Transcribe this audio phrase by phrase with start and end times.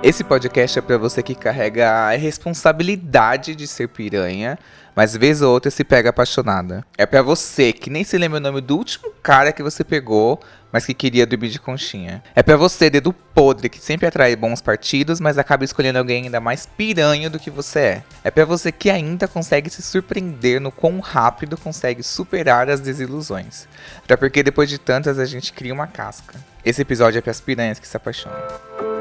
[0.00, 4.56] Esse podcast é pra você que carrega a responsabilidade de ser piranha,
[4.94, 6.84] mas vez ou outra se pega apaixonada.
[6.96, 10.40] É pra você que nem se lembra o nome do último cara que você pegou,
[10.70, 12.22] mas que queria dormir de conchinha.
[12.32, 16.38] É pra você, dedo podre, que sempre atrai bons partidos, mas acaba escolhendo alguém ainda
[16.38, 18.02] mais piranha do que você é.
[18.22, 23.66] É pra você que ainda consegue se surpreender no quão rápido consegue superar as desilusões.
[24.04, 26.38] Até porque depois de tantas a gente cria uma casca.
[26.64, 28.97] Esse episódio é pras piranhas que se apaixonam.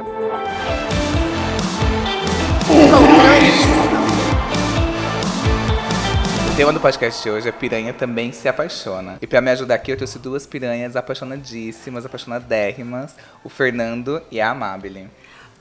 [6.52, 9.18] O tema do podcast de hoje é Piranha Também Se Apaixona.
[9.22, 14.50] E pra me ajudar aqui, eu trouxe duas piranhas apaixonadíssimas, apaixonadérrimas, o Fernando e a
[14.50, 15.08] Amabile.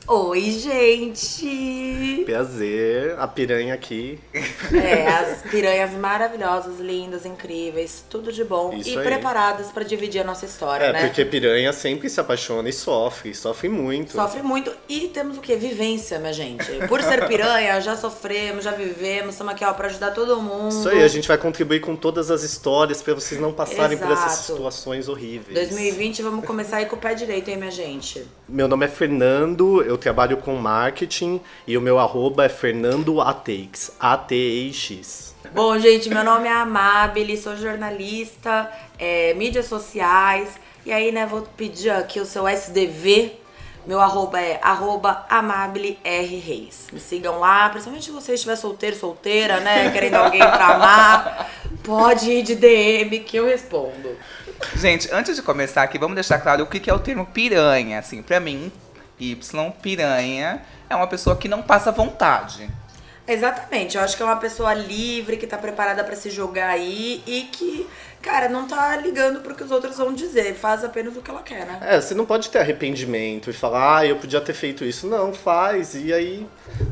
[0.08, 2.22] Oi, gente!
[2.24, 4.20] Prazer, a piranha aqui.
[4.72, 9.02] É, as piranhas maravilhosas, lindas, incríveis, tudo de bom Isso e aí.
[9.04, 11.06] preparadas pra dividir a nossa história, É, né?
[11.06, 14.12] porque piranha sempre se apaixona e sofre, sofre muito.
[14.12, 15.56] Sofre muito e temos o quê?
[15.56, 16.64] Vivência, minha gente.
[16.88, 20.68] Por ser piranha, já sofremos, já vivemos, estamos aqui ó, pra ajudar todo mundo.
[20.68, 24.12] Isso aí, a gente vai contribuir com todas as histórias pra vocês não passarem por
[24.12, 24.52] essas Exato.
[24.52, 25.52] situações horríveis.
[25.58, 28.24] 2020, vamos começar aí com o pé direito, hein, minha gente?
[28.48, 33.92] Meu nome é Fernando, eu trabalho com marketing e o meu arroba é Fernando Ateix,
[33.98, 35.34] A-T-E-I-X.
[35.54, 40.50] Bom, gente, meu nome é Amabile, sou jornalista, é, mídias sociais.
[40.84, 43.32] E aí, né, vou pedir aqui o seu SDV.
[43.86, 46.88] Meu arroba é arroba Amabile R Reis.
[46.92, 51.50] Me sigam lá, principalmente se você estiver solteiro, solteira, né, querendo alguém pra amar.
[51.84, 54.16] Pode ir de DM que eu respondo.
[54.74, 57.98] Gente, antes de começar aqui, vamos deixar claro o que que é o termo piranha.
[57.98, 58.72] Assim, pra mim,
[59.18, 59.36] Y,
[59.82, 62.68] piranha, é uma pessoa que não passa vontade.
[63.26, 67.22] Exatamente, eu acho que é uma pessoa livre, que tá preparada pra se jogar aí
[67.26, 67.86] e que,
[68.26, 71.42] cara, não tá ligando pro que os outros vão dizer, faz apenas o que ela
[71.42, 71.78] quer, né?
[71.80, 75.06] É, você não pode ter arrependimento e falar, ah, eu podia ter feito isso.
[75.06, 75.94] Não, faz.
[75.94, 76.44] E aí,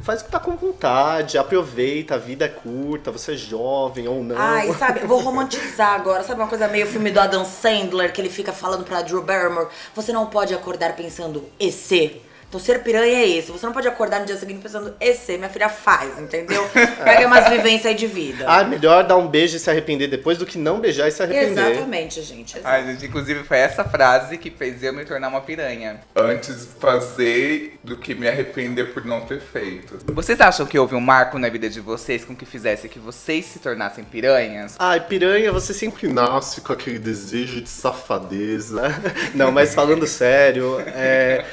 [0.04, 4.22] faz o que tá com vontade, aproveita, a vida é curta, você é jovem ou
[4.22, 4.38] não.
[4.38, 6.22] Ai, sabe, eu vou romantizar agora.
[6.22, 9.66] Sabe uma coisa meio filme do Adam Sandler, que ele fica falando pra Drew Barrymore?
[9.96, 12.22] Você não pode acordar pensando EC.
[12.54, 13.50] Então ser piranha é isso.
[13.52, 15.30] Você não pode acordar no dia seguinte pensando EC.
[15.30, 16.64] Minha filha faz, entendeu?
[17.02, 18.44] Pega umas vivências aí de vida.
[18.46, 21.20] Ah, melhor dar um beijo e se arrepender depois do que não beijar e se
[21.20, 21.50] arrepender.
[21.50, 22.56] Exatamente, gente.
[22.62, 25.98] Ai, gente, inclusive foi essa frase que fez eu me tornar uma piranha.
[26.14, 29.98] Antes fazer do que me arrepender por não ter feito.
[30.12, 33.46] Vocês acham que houve um marco na vida de vocês com que fizesse que vocês
[33.46, 34.76] se tornassem piranhas?
[34.78, 36.06] Ai, piranha, você sempre.
[36.06, 38.82] nasce com aquele desejo de safadeza.
[39.34, 41.44] Não, mas falando sério, é,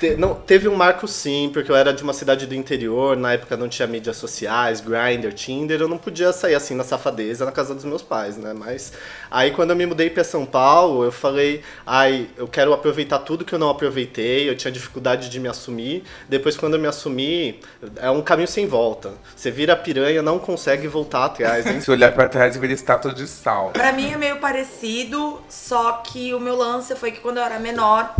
[0.00, 3.34] te- não, teve um marco sim, porque eu era de uma cidade do interior, na
[3.34, 7.52] época não tinha mídias sociais, Grindr, Tinder, eu não podia sair assim na safadeza na
[7.52, 8.54] casa dos meus pais, né?
[8.54, 8.94] Mas
[9.30, 13.44] aí quando eu me mudei para São Paulo, eu falei, ai, eu quero aproveitar tudo
[13.44, 16.02] que eu não aproveitei, eu tinha dificuldade de me assumir.
[16.30, 17.60] Depois quando eu me assumi,
[17.96, 19.12] é um caminho sem volta.
[19.36, 21.78] Você vira piranha, não consegue voltar atrás, hein?
[21.82, 23.72] Se olhar pra trás e ver estátua de sal.
[23.74, 27.58] Pra mim é meio parecido, só que o meu lance foi que quando eu era
[27.58, 28.14] menor,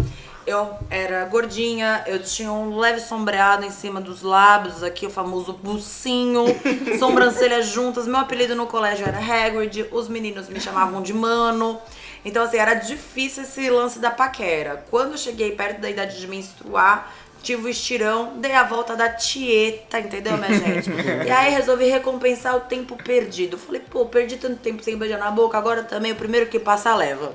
[0.48, 5.53] eu era gordinha, eu tinha um leve sombreado em cima dos lábios, aqui o famoso
[5.53, 6.44] bucinho,
[6.98, 8.06] sobrancelhas juntas.
[8.06, 11.78] Meu apelido no colégio era Hagrid, os meninos me chamavam de Mano.
[12.25, 14.84] Então, assim, era difícil esse lance da paquera.
[14.91, 17.12] Quando eu cheguei perto da idade de menstruar,
[17.48, 20.91] tive o estirão, dei a volta da tieta, entendeu, minha gente?
[21.26, 23.56] e aí resolvi recompensar o tempo perdido.
[23.56, 26.94] Falei, pô, perdi tanto tempo sem beijar na boca, agora também o primeiro que passa
[26.94, 27.32] leva.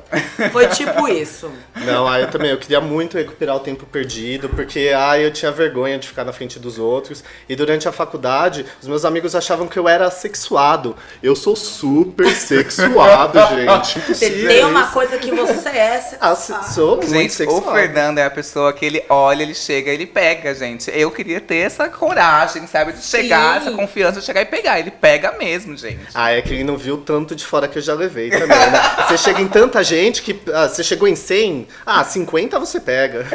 [0.51, 1.51] Foi tipo isso.
[1.77, 5.51] Não, aí eu também, eu queria muito recuperar o tempo perdido, porque ai, eu tinha
[5.51, 7.23] vergonha de ficar na frente dos outros.
[7.49, 10.95] E durante a faculdade, os meus amigos achavam que eu era sexuado.
[11.23, 13.97] Eu sou super sexuado, gente.
[13.99, 16.63] Impossível tem uma coisa que você é Ah, sexual.
[16.63, 17.71] se- sou muito Gente, o sexuado.
[17.71, 20.91] Fernando é a pessoa que ele olha, ele chega, ele pega, gente.
[20.93, 22.93] Eu queria ter essa coragem, sabe?
[22.93, 23.67] De chegar, Sim.
[23.67, 24.79] essa confiança de chegar e pegar.
[24.79, 26.07] Ele pega mesmo, gente.
[26.13, 28.81] Ah, é que ele não viu tanto de fora que eu já levei também, né?
[29.07, 30.39] Você chega em tanta gente que.
[30.53, 33.25] ah, você chegou em 100, ah, 50 você pega.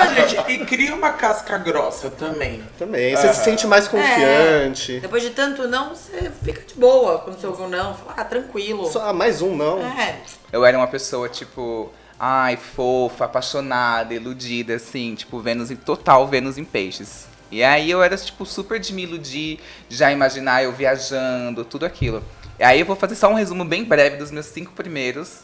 [0.00, 2.62] Ah, gente, e cria uma casca grossa também.
[2.78, 3.14] também.
[3.14, 5.00] Você se sente mais confiante.
[5.00, 7.94] Depois de tanto não, você fica de boa quando você ouve um não.
[7.94, 8.90] Fala, ah, tranquilo.
[8.90, 9.80] Só ah, mais um, não.
[9.80, 10.16] É.
[10.52, 11.92] Eu era uma pessoa, tipo,
[12.22, 17.26] ai, fofa, apaixonada, iludida, assim, tipo, Vênus em total Vênus em peixes.
[17.50, 19.58] E aí eu era, tipo, super de me iludir,
[19.88, 22.22] já imaginar eu viajando, tudo aquilo.
[22.58, 25.40] E aí eu vou fazer só um resumo bem breve dos meus cinco primeiros.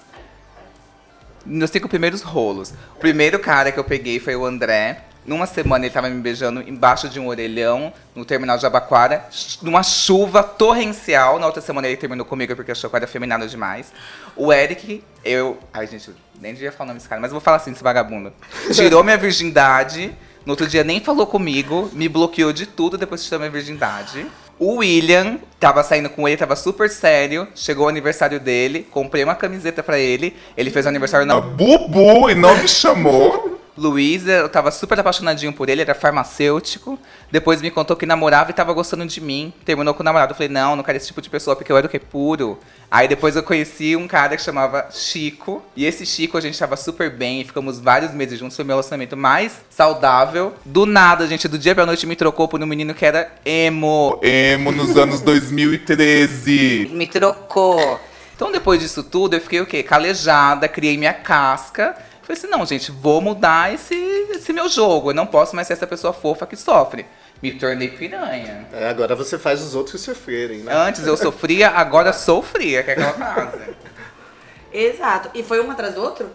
[1.46, 2.74] Meus cinco primeiros rolos.
[2.94, 5.02] O primeiro cara que eu peguei foi o André.
[5.24, 9.26] Numa semana ele tava me beijando embaixo de um orelhão no terminal de Abaquara,
[9.60, 11.38] numa chuva torrencial.
[11.40, 13.92] Na outra semana ele terminou comigo porque achou que era feminada demais.
[14.36, 15.58] O Eric, eu.
[15.72, 16.10] Ai, gente,
[16.40, 18.32] nem devia falar o nome desse cara, mas vou falar assim, esse vagabundo.
[18.72, 23.26] Tirou minha virgindade No outro dia nem falou comigo, me bloqueou de tudo depois que
[23.26, 24.26] tirou minha virgindade.
[24.58, 27.48] O William tava saindo com ele, tava super sério.
[27.54, 30.36] Chegou o aniversário dele, comprei uma camiseta pra ele.
[30.56, 33.55] Ele fez o aniversário A na Bubu e não me chamou.
[33.76, 36.98] Luísa, eu tava super apaixonadinho por ele, era farmacêutico.
[37.30, 39.52] Depois me contou que namorava e tava gostando de mim.
[39.64, 40.32] Terminou com o namorado.
[40.32, 41.98] Eu falei, não, não quero esse tipo de pessoa, porque eu era o que?
[41.98, 42.58] Puro.
[42.90, 45.62] Aí depois eu conheci um cara que chamava Chico.
[45.76, 48.56] E esse Chico, a gente tava super bem, e ficamos vários meses juntos.
[48.56, 50.54] Foi meu relacionamento mais saudável.
[50.64, 54.18] Do nada, gente, do dia pra noite me trocou por um menino que era emo.
[54.22, 56.90] Emo nos anos 2013.
[56.92, 58.00] Me trocou.
[58.34, 59.82] Então depois disso tudo, eu fiquei o quê?
[59.82, 61.96] Calejada, criei minha casca.
[62.26, 63.94] Falei assim, não, gente, vou mudar esse,
[64.30, 65.10] esse meu jogo.
[65.10, 67.06] Eu não posso mais ser essa pessoa fofa que sofre.
[67.40, 68.66] Me tornei piranha.
[68.72, 70.72] É, agora você faz os outros sofrerem, né?
[70.74, 73.76] Antes eu sofria, agora sou fria, que é aquela frase.
[74.72, 75.30] Exato.
[75.34, 76.28] E foi um atrás do outro?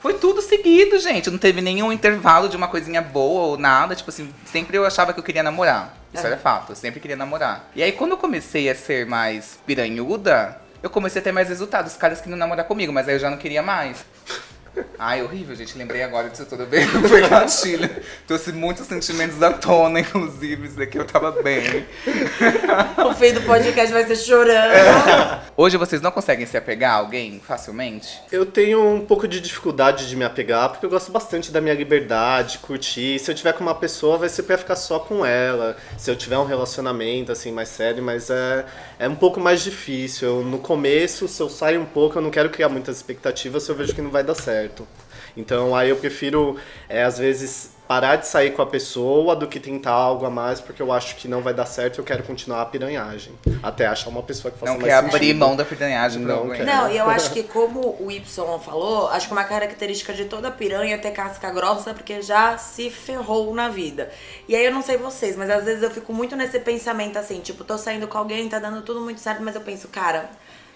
[0.00, 1.30] Foi tudo seguido, gente.
[1.30, 3.94] Não teve nenhum intervalo de uma coisinha boa ou nada.
[3.94, 5.96] Tipo assim, sempre eu achava que eu queria namorar.
[6.12, 6.26] Isso É.
[6.26, 7.70] era fato, eu sempre queria namorar.
[7.74, 11.92] E aí, quando eu comecei a ser mais piranhuda, eu comecei a ter mais resultados.
[11.92, 14.04] Os caras queriam namorar comigo, mas aí eu já não queria mais.
[14.98, 15.76] Ai, horrível, gente.
[15.76, 16.86] Lembrei agora disso tudo bem.
[17.08, 17.88] Foi gatilho.
[18.26, 20.66] Trouxe muitos sentimentos à tona, inclusive.
[20.66, 21.86] Isso daqui eu tava bem.
[23.04, 25.40] O fim do podcast vai ser chorando.
[25.62, 28.18] Hoje vocês não conseguem se apegar a alguém facilmente?
[28.32, 31.74] Eu tenho um pouco de dificuldade de me apegar, porque eu gosto bastante da minha
[31.74, 33.18] liberdade, curtir.
[33.18, 35.76] Se eu tiver com uma pessoa, vai ser pra ficar só com ela.
[35.98, 38.64] Se eu tiver um relacionamento, assim, mais sério, mas é,
[38.98, 40.28] é um pouco mais difícil.
[40.28, 43.70] Eu, no começo, se eu saio um pouco, eu não quero criar muitas expectativas se
[43.70, 44.88] eu vejo que não vai dar certo.
[45.36, 46.56] Então, aí eu prefiro,
[46.88, 50.60] é, às vezes, parar de sair com a pessoa do que tentar algo a mais,
[50.60, 53.32] porque eu acho que não vai dar certo e eu quero continuar a piranhagem.
[53.60, 56.64] Até achar uma pessoa que faça Não mais quer abrir mão da piranhagem Não quero.
[56.64, 58.24] Não, e eu acho que como o Y
[58.60, 62.90] falou, acho que uma característica de toda piranha é ter casca grossa porque já se
[62.90, 64.08] ferrou na vida.
[64.46, 67.40] E aí eu não sei vocês, mas às vezes eu fico muito nesse pensamento assim,
[67.40, 70.30] tipo, tô saindo com alguém, tá dando tudo muito certo, mas eu penso, cara,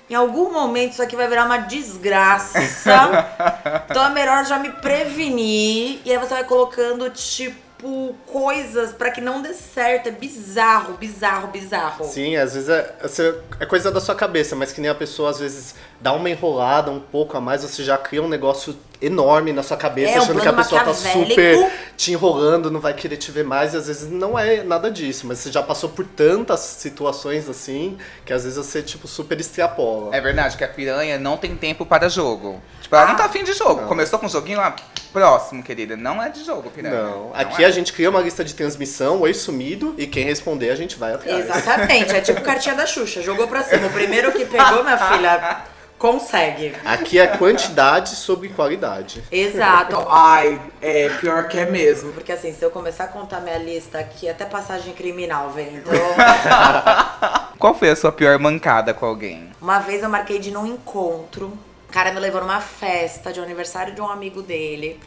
[0.09, 2.59] em algum momento isso aqui vai virar uma desgraça.
[3.91, 6.01] então é melhor já me prevenir.
[6.05, 10.09] E aí você vai colocando, tipo, coisas pra que não dê certo.
[10.09, 12.05] É bizarro, bizarro, bizarro.
[12.05, 15.31] Sim, às vezes é, você- é coisa da sua cabeça, mas que nem a pessoa
[15.31, 19.53] às vezes dá uma enrolada um pouco a mais, você já cria um negócio enorme
[19.53, 23.17] na sua cabeça, É, achando que a pessoa tá super te enrolando, não vai querer
[23.17, 26.07] te ver mais, e às vezes não é nada disso, mas você já passou por
[26.07, 30.15] tantas situações assim, que às vezes você, tipo, super extrapola.
[30.15, 32.63] É verdade que a piranha não tem tempo para jogo.
[32.81, 33.87] Tipo, ela não tá afim de jogo.
[33.87, 34.75] Começou com um joguinho lá,
[35.13, 35.97] próximo, querida.
[35.97, 37.03] Não é de jogo, piranha.
[37.03, 37.67] Não, aqui é.
[37.67, 41.15] a gente cria uma lista de transmissão, oi sumido, e quem responder a gente vai
[41.15, 41.45] atrás.
[41.45, 43.23] Exatamente, é tipo cartinha da Xuxa.
[43.23, 43.87] Jogou pra cima.
[43.87, 45.65] O primeiro que pegou, minha filha,
[46.05, 46.75] consegue.
[46.85, 49.25] Aqui é quantidade sobre qualidade.
[49.33, 49.97] Exato.
[50.11, 52.13] Ai, é pior que é mesmo.
[52.13, 55.77] Porque assim, se eu começar a contar minha lista aqui, até passagem criminal vem.
[55.77, 55.95] Então,
[57.59, 59.51] Qual foi a sua pior mancada com alguém?
[59.63, 61.47] uma vez eu marquei de ir num encontro.
[61.89, 65.01] O cara me levou numa festa de aniversário de um amigo dele.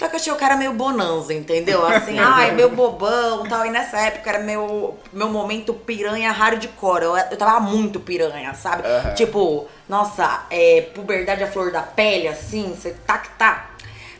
[0.00, 1.86] Só que eu achei o cara meio bonanza, entendeu?
[1.86, 3.66] Assim, ai, meu bobão tal.
[3.66, 7.02] E nessa época era meu, meu momento piranha hardcore.
[7.02, 8.84] Eu, eu tava muito piranha, sabe?
[9.14, 13.72] Tipo, nossa, é, puberdade à flor da pele, assim, você tá que tá.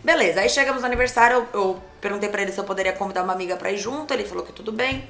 [0.04, 3.32] Beleza, aí chegamos no aniversário, eu, eu perguntei pra ele se eu poderia convidar uma
[3.32, 4.12] amiga pra ir junto.
[4.12, 5.08] Ele falou que tudo bem.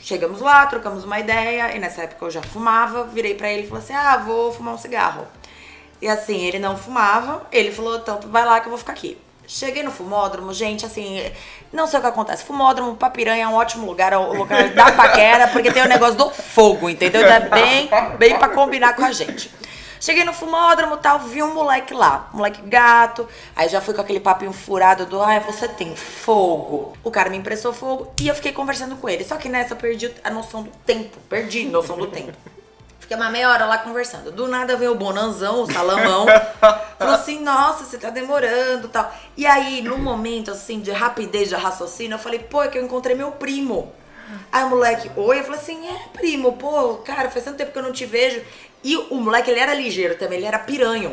[0.00, 3.68] Chegamos lá, trocamos uma ideia, e nessa época eu já fumava, virei pra ele e
[3.68, 5.24] falei assim: ah, vou fumar um cigarro.
[6.02, 9.16] E assim, ele não fumava, ele falou: então vai lá que eu vou ficar aqui.
[9.48, 11.24] Cheguei no fumódromo, gente, assim,
[11.72, 12.44] não sei o que acontece.
[12.44, 15.88] Fumódromo pra piranha é um ótimo lugar, é o lugar da paquera, porque tem o
[15.88, 17.22] negócio do fogo, entendeu?
[17.22, 17.88] Então é bem,
[18.18, 19.50] bem pra combinar com a gente.
[19.98, 23.26] Cheguei no fumódromo tal, vi um moleque lá, moleque gato.
[23.56, 26.92] Aí já fui com aquele papinho furado do, ai, você tem fogo.
[27.02, 29.24] O cara me emprestou fogo e eu fiquei conversando com ele.
[29.24, 32.36] Só que nessa eu perdi a noção do tempo, perdi a noção do tempo.
[33.08, 34.30] Fiquei uma meia hora lá conversando.
[34.30, 36.26] Do nada veio o Bonanzão, o Salamão.
[36.98, 39.10] falou assim, nossa, você tá demorando e tal.
[39.34, 42.84] E aí, no momento, assim, de rapidez de raciocínio, eu falei, pô, é que eu
[42.84, 43.90] encontrei meu primo.
[44.52, 47.78] Aí o moleque, oi, eu falei assim, é, primo, pô, cara, faz tanto tempo que
[47.78, 48.42] eu não te vejo.
[48.82, 51.12] E o moleque, ele era ligeiro também, ele era piranho.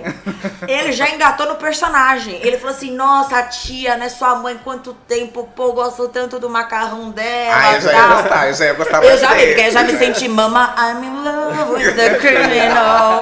[0.67, 2.39] Ele já engatou no personagem.
[2.43, 7.09] Ele falou assim, nossa, tia, né, sua mãe, quanto tempo, pô, gosto tanto do macarrão
[7.09, 7.55] dela.
[7.57, 9.53] Ah, eu já ia tal." gostar, eu já ia gostar Eu já vi, dele.
[9.53, 13.21] porque eu já me senti mama, I'm in love with the criminal.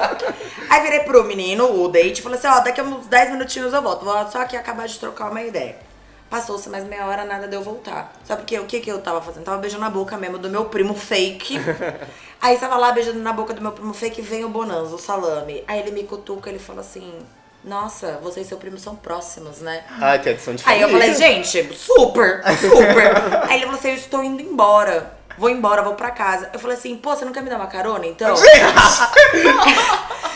[0.68, 3.72] Aí virei pro menino, o date, e falei assim, ó, daqui a uns 10 minutinhos
[3.72, 4.04] eu volto.
[4.04, 5.76] Vou só aqui acabar de trocar uma ideia.
[6.34, 8.12] Passou-se mais meia hora, nada de eu voltar.
[8.24, 9.44] Sabe porque o que, que eu tava fazendo?
[9.44, 11.60] Tava beijando na boca mesmo do meu primo fake.
[12.42, 14.98] Aí tava lá beijando na boca do meu primo fake e vem o Bonanza, o
[14.98, 15.62] salame.
[15.68, 17.20] Aí ele me cutuca, ele fala assim,
[17.62, 19.84] Nossa, você e seu primo são próximos, né?
[20.00, 21.14] Ai, tem adição de Aí eu família.
[21.14, 23.12] falei, gente, super, super.
[23.48, 25.14] Aí ele falou assim, eu estou indo embora.
[25.38, 26.50] Vou embora, vou pra casa.
[26.52, 28.34] Eu falei assim, pô, você não quer me dar uma carona, então?
[28.36, 28.48] Gente,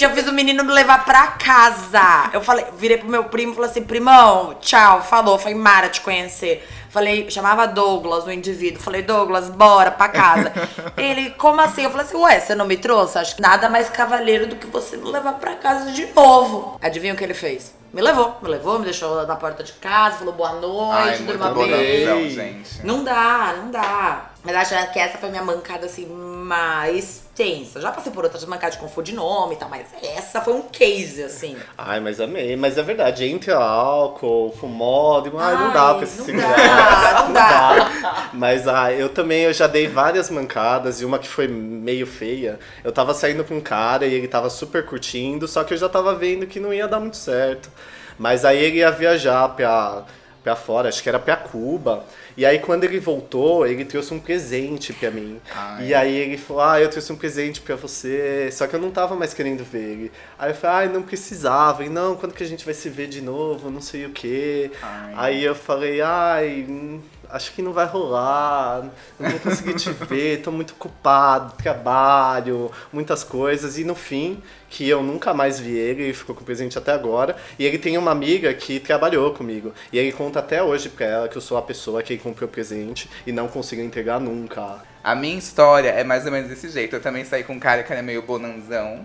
[0.00, 2.30] eu fiz o menino me levar pra casa.
[2.32, 6.00] Eu falei, virei pro meu primo e falei assim, primão, tchau, falou, foi Mara te
[6.00, 6.66] conhecer.
[6.90, 8.82] Falei, chamava Douglas, o indivíduo.
[8.82, 10.52] Falei, Douglas, bora pra casa.
[10.96, 11.84] Ele, como assim?
[11.84, 13.18] Eu falei assim, ué, você não me trouxe?
[13.18, 16.78] Acho que nada mais cavaleiro do que você me levar pra casa de novo.
[16.82, 17.72] Adivinha o que ele fez?
[17.92, 21.50] Me levou, me levou, me deixou na porta de casa, falou boa noite, Ai, durma
[21.50, 22.06] bem.
[22.06, 22.86] não, gente.
[22.86, 24.31] Não dá, não dá.
[24.44, 27.80] Mas acho que essa foi minha mancada assim mais tensa.
[27.80, 31.22] Já passei por outras mancadas de confundir nome e tal, mas essa foi um case,
[31.22, 31.56] assim.
[31.78, 32.56] Ai, mas amei.
[32.56, 36.56] Mas é verdade, entre álcool, fumódromo, ai, não dá Ai, pra se não segurar.
[36.56, 38.30] dá, não dá.
[38.32, 42.58] Mas ah, eu também eu já dei várias mancadas e uma que foi meio feia.
[42.82, 45.88] Eu tava saindo com um cara e ele tava super curtindo, só que eu já
[45.88, 47.70] tava vendo que não ia dar muito certo.
[48.18, 50.04] Mas aí ele ia viajar pra,
[50.42, 52.04] pra fora, acho que era pra Cuba.
[52.36, 55.40] E aí quando ele voltou, ele trouxe um presente pra mim.
[55.54, 55.88] Ai.
[55.88, 58.50] E aí ele falou, ah, eu trouxe um presente pra você.
[58.50, 60.12] Só que eu não tava mais querendo ver ele.
[60.38, 61.84] Aí eu falei, ai, não precisava.
[61.84, 63.70] E não, quando que a gente vai se ver de novo?
[63.70, 64.70] Não sei o quê.
[64.82, 65.12] Ai.
[65.16, 66.66] Aí eu falei, ai,
[67.32, 68.84] acho que não vai rolar.
[69.18, 73.78] Não vou conseguir te ver, tô muito ocupado, trabalho, muitas coisas.
[73.78, 77.36] E no fim, que eu nunca mais vi ele, ficou com o presente até agora.
[77.58, 79.72] E ele tem uma amiga que trabalhou comigo.
[79.92, 82.52] E ele conta até hoje pra ela que eu sou a pessoa que comprou o
[82.52, 84.82] presente e não consigo entregar nunca.
[85.02, 86.94] A minha história é mais ou menos desse jeito.
[86.94, 89.04] Eu também saí com um cara que era meio bonanzão.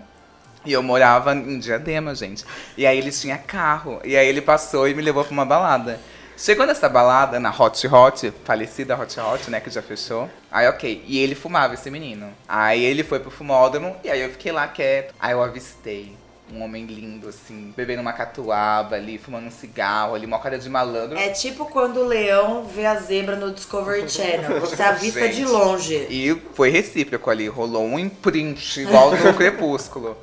[0.64, 2.44] E eu morava em Diadema, gente.
[2.76, 4.00] E aí ele tinha carro.
[4.04, 5.98] E aí ele passou e me levou pra uma balada.
[6.38, 10.30] Chegou nessa balada, na Hot Hot, falecida Hot Hot, né, que já fechou.
[10.52, 11.02] Aí, ok.
[11.04, 12.32] E ele fumava, esse menino.
[12.46, 15.12] Aí ele foi pro fumódromo e aí eu fiquei lá quieto.
[15.18, 16.14] Aí eu avistei
[16.52, 20.68] um homem lindo, assim, bebendo uma catuaba ali, fumando um cigarro ali, uma cara de
[20.70, 21.18] malandro.
[21.18, 24.60] É tipo quando o leão vê a zebra no Discovery Channel.
[24.60, 25.50] Você avista de Gente.
[25.50, 26.06] longe.
[26.08, 30.16] E foi recíproco ali, rolou um imprint igual no Crepúsculo.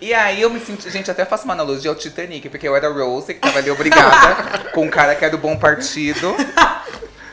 [0.00, 2.88] E aí eu me senti, gente, até faço uma analogia ao Titanic, porque eu era
[2.88, 6.34] Rose, que tava ali obrigada, com um cara que era do bom partido.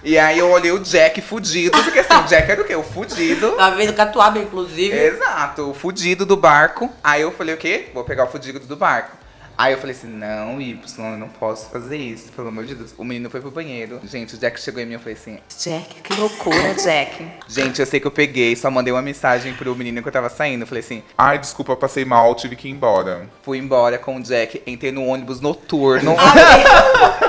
[0.03, 2.75] E aí eu olhei o Jack fudido, porque assim, o Jack era o quê?
[2.75, 3.51] O fudido.
[3.51, 4.95] Tava vendo catuaba, inclusive.
[4.97, 6.89] Exato, o fudido do barco.
[7.03, 7.89] Aí eu falei, o quê?
[7.93, 9.17] Vou pegar o fudido do barco.
[9.57, 12.93] Aí eu falei assim, não, Y, eu não posso fazer isso, pelo amor de Deus.
[12.97, 13.99] O menino foi pro banheiro.
[14.03, 17.25] Gente, o Jack chegou em mim e eu falei assim, Jack, que loucura, Jack.
[17.47, 20.29] Gente, eu sei que eu peguei, só mandei uma mensagem pro menino que eu tava
[20.29, 20.61] saindo.
[20.61, 23.27] Eu falei assim, Ai, desculpa, eu passei mal, tive que ir embora.
[23.41, 26.15] fui embora com o Jack, entrei no ônibus noturno.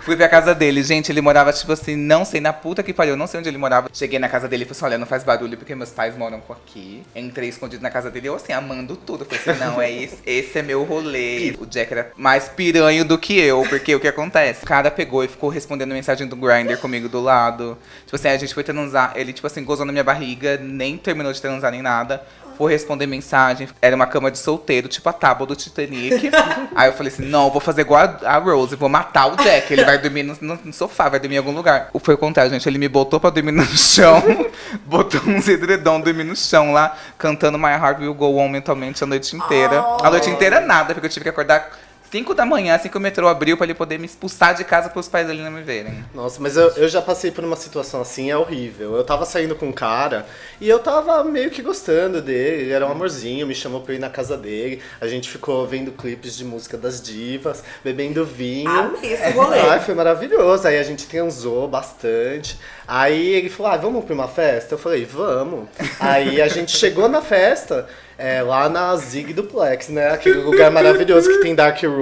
[0.00, 3.16] Fui pra casa dele, gente, ele morava, tipo assim, não sei, na puta que pariu,
[3.16, 3.88] não sei onde ele morava.
[3.92, 6.42] Cheguei na casa dele e falei assim, olha, não faz barulho porque meus pais moram
[6.50, 7.02] aqui.
[7.14, 9.24] Entrei escondido na casa dele, eu assim, amando tudo.
[9.24, 11.54] Falei assim, não, é esse, esse é meu rolê.
[11.60, 14.64] O Jack era mais piranho do que eu, porque o que acontece?
[14.64, 17.76] O cara pegou e ficou respondendo mensagem do Grindr comigo do lado.
[18.04, 21.32] Tipo assim, a gente foi transar, ele, tipo assim, gozou na minha barriga, nem terminou
[21.32, 22.22] de transar nem nada.
[22.60, 26.30] Foi responder mensagem, era uma cama de solteiro, tipo a tábua do Titanic.
[26.76, 29.72] Aí eu falei assim, não, eu vou fazer igual a, Rose, vou matar o Jack,
[29.72, 31.88] ele vai dormir no, no- no sofá, vai dormir em algum lugar.
[31.94, 34.22] O Foi o contrário, gente, ele me botou pra dormir no chão,
[34.84, 39.06] botou uns edredom, dormir no chão lá, cantando My Heart Will Go On mentalmente a
[39.06, 39.82] noite inteira.
[40.02, 41.66] A noite inteira nada, porque eu tive que acordar
[42.10, 44.88] 5 da manhã, assim que o metrô abriu, pra ele poder me expulsar de casa
[44.88, 46.04] pros pais dele não me verem.
[46.12, 48.96] Nossa, mas eu, eu já passei por uma situação assim, é horrível.
[48.96, 50.26] Eu tava saindo com um cara
[50.60, 52.62] e eu tava meio que gostando dele.
[52.62, 54.82] Ele era um amorzinho, me chamou pra eu ir na casa dele.
[55.00, 58.68] A gente ficou vendo clipes de música das divas, bebendo vinho.
[58.68, 59.60] Amei esse rolê.
[59.60, 60.66] Ai, foi maravilhoso.
[60.66, 62.58] Aí a gente transou bastante.
[62.88, 64.74] Aí ele falou: ah, vamos pra uma festa?
[64.74, 65.68] Eu falei: vamos.
[66.00, 67.86] Aí a gente chegou na festa.
[68.22, 70.10] É, lá na Zig Duplex, né?
[70.10, 71.99] Aquele lugar maravilhoso que tem dark room.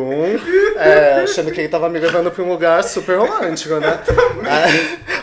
[0.77, 4.01] É, achando que ele tava me levando pra um lugar super romântico, né?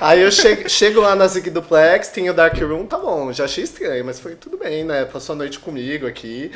[0.02, 3.32] Aí, eu chego, chego lá na Zig Duplex, tem o dark room, tá bom.
[3.32, 5.06] Já achei estranho, mas foi tudo bem, né?
[5.06, 6.52] Passou a noite comigo aqui.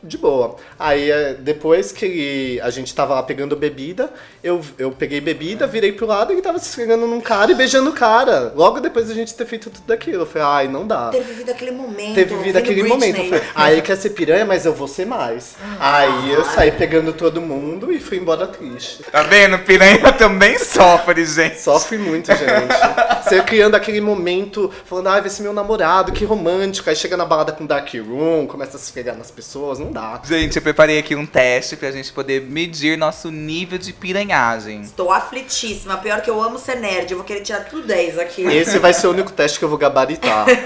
[0.00, 0.54] De boa.
[0.78, 4.10] Aí é, depois que ele- a gente tava lá pegando bebida,
[4.44, 7.54] eu, eu peguei bebida, virei pro lado e ele tava se esfregando num cara e
[7.56, 8.52] beijando o cara.
[8.54, 10.22] Logo depois da gente ter feito tudo aquilo.
[10.22, 11.08] Eu falei, ai, não dá.
[11.10, 12.14] Ter vivido aquele momento.
[12.14, 13.12] Ter vivido aquele Britney.
[13.12, 13.18] momento.
[13.34, 15.56] Eu falei, aí quer ser piranha, mas eu vou ser mais.
[15.80, 19.02] Aí eu saí pegando todo mundo e fui embora triste.
[19.10, 19.58] Tá vendo?
[19.60, 21.60] Piranha também sofre, gente.
[21.60, 23.24] Sofre muito, gente.
[23.24, 26.88] Você criando aquele momento, falando, ai, vai ser meu namorado, que romântico.
[26.88, 30.20] Aí chega na balada com Dark Room, começa a se pegar nas pessoas, não dá.
[30.24, 34.82] Gente, eu preparei aqui um teste pra gente poder medir nosso nível de piranhagem.
[34.82, 35.96] Estou aflitíssima.
[35.98, 37.10] Pior que eu amo ser nerd.
[37.10, 38.42] Eu vou querer tirar tudo 10 aqui.
[38.42, 40.46] Esse vai ser o único teste que eu vou gabaritar.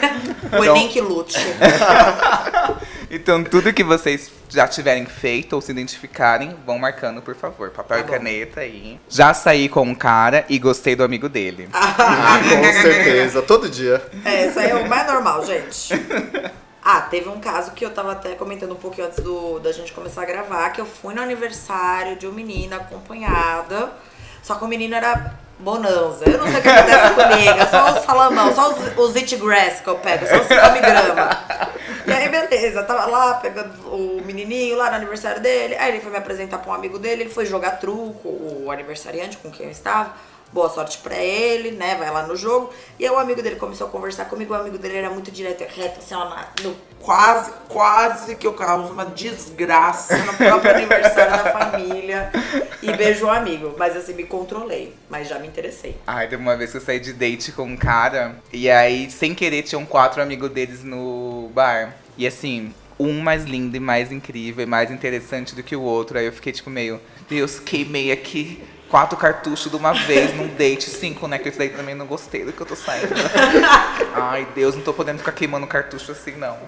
[0.52, 1.38] O Enem que lute.
[3.14, 7.68] Então, tudo que vocês já tiverem feito ou se identificarem, vão marcando, por favor.
[7.68, 8.98] Papel Tá e caneta aí.
[9.06, 11.68] Já saí com um cara e gostei do amigo dele.
[11.74, 14.02] Ah, com certeza, todo dia.
[14.24, 15.92] É, isso aí é o mais normal, gente.
[17.12, 20.22] Teve um caso que eu tava até comentando um pouquinho antes do, da gente começar
[20.22, 23.92] a gravar, que eu fui no aniversário de um menino acompanhada,
[24.42, 26.24] só que o menino era bonanza.
[26.24, 29.36] Eu não sei o que acontece comigo, é só os salamão, só os, os it
[29.36, 31.38] grass que eu pego, só os grama.
[32.06, 36.12] E aí, beleza, tava lá pegando o menininho lá no aniversário dele, aí ele foi
[36.12, 39.72] me apresentar pra um amigo dele, ele foi jogar truco, o aniversariante com quem eu
[39.72, 40.14] estava.
[40.52, 41.94] Boa sorte pra ele, né?
[41.96, 42.70] Vai lá no jogo.
[42.98, 44.52] E aí o amigo dele começou a conversar comigo.
[44.52, 48.46] O amigo dele era muito direto e reto, assim, ó, na- no Quase, quase que
[48.46, 50.16] eu causo uma desgraça.
[50.18, 52.30] no próprio aniversário da família.
[52.80, 53.74] E beijou o amigo.
[53.78, 54.94] Mas assim, me controlei.
[55.10, 55.96] Mas já me interessei.
[56.06, 59.34] Ai, teve uma vez que eu saí de date com um cara, e aí, sem
[59.34, 61.96] querer, tinham quatro amigos deles no bar.
[62.16, 66.18] E assim, um mais lindo e mais incrível e mais interessante do que o outro.
[66.18, 70.90] Aí eu fiquei tipo meio, Deus, queimei aqui quatro cartuchos de uma vez num date,
[70.90, 71.38] cinco, né?
[71.38, 73.08] Que esse daí também não gostei do que eu tô saindo.
[74.14, 76.58] Ai, Deus, não tô podendo ficar queimando cartucho assim, não.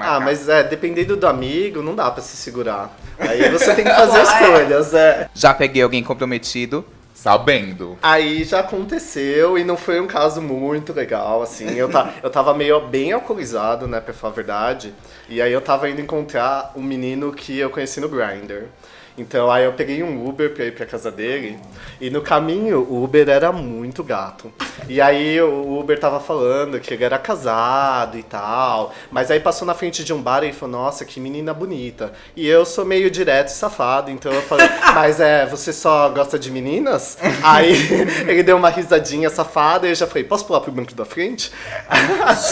[0.00, 2.90] Ah, mas é, dependendo do amigo, não dá pra se segurar.
[3.18, 5.28] Aí você tem que fazer escolhas, é.
[5.34, 6.86] Já peguei alguém comprometido.
[7.14, 7.98] Sabendo.
[8.02, 11.70] Aí já aconteceu e não foi um caso muito legal, assim.
[11.76, 14.94] Eu, ta, eu tava meio bem alcoolizado, né, pra falar a verdade.
[15.28, 18.68] E aí eu tava indo encontrar um menino que eu conheci no Grindr.
[19.16, 21.58] Então aí eu peguei um Uber pra ir pra casa dele.
[22.00, 24.52] E no caminho o Uber era muito gato.
[24.88, 28.92] E aí o Uber tava falando que ele era casado e tal.
[29.10, 32.12] Mas aí passou na frente de um bar e ele falou, nossa, que menina bonita.
[32.34, 36.38] E eu sou meio direto e safado, então eu falei, mas é, você só gosta
[36.38, 37.16] de meninas?
[37.42, 37.74] Aí
[38.26, 41.52] ele deu uma risadinha safada e eu já falei, posso pular pro banco da frente?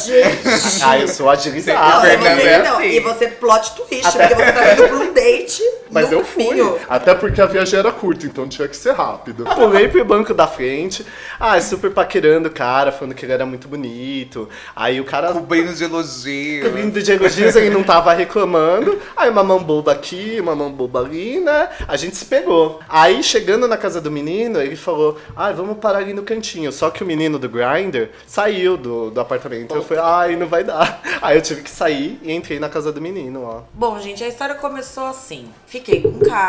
[0.05, 0.83] Gente!
[0.85, 2.07] Aí eu sou agilizado.
[2.07, 2.89] Não, e Fernanda você, é não, assim.
[2.89, 5.63] e você plot twist, porque você tá indo pra um date.
[5.91, 6.52] Mas eu fui.
[6.53, 6.79] Caminho.
[6.89, 9.45] Até porque a viagem era curta, então tinha que ser rápido.
[9.45, 11.05] Pulei pro banco da frente.
[11.39, 14.49] Ah, super paquerando o cara, falando que ele era muito bonito.
[14.75, 16.73] Aí o cara Cobrindo de elogio.
[16.73, 18.99] Vindo de elogios, ele não tava reclamando.
[19.17, 21.69] Aí uma mão boba aqui, uma mão boba ali, né?
[21.89, 22.81] A gente se pegou.
[22.89, 26.73] Aí, chegando na casa do menino, ele falou, ai, vamos parar ali no cantinho.
[26.73, 29.75] Só que o menino do Grindr saiu do, do apartamento.
[29.75, 31.01] Eu falei, ai, não vai dar.
[31.21, 33.63] Aí eu tive que sair e entrei na casa do menino, ó.
[33.73, 35.49] Bom, gente, a história começou assim.
[35.67, 36.42] Fiquei com um cara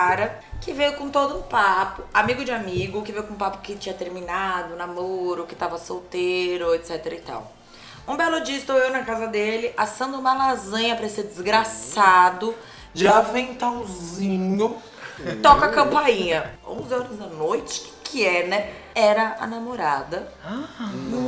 [0.62, 3.76] que veio com todo um papo, amigo de amigo, que veio com um papo que
[3.76, 7.52] tinha terminado, namoro, que tava solteiro, etc e tal.
[8.08, 12.54] Um belo dia estou eu na casa dele, assando uma lasanha pra esse desgraçado.
[12.94, 14.78] De aventalzinho.
[15.42, 16.54] Toca a campainha.
[16.68, 18.74] 11 horas da noite, que, que é, né?
[18.94, 20.32] Era a namorada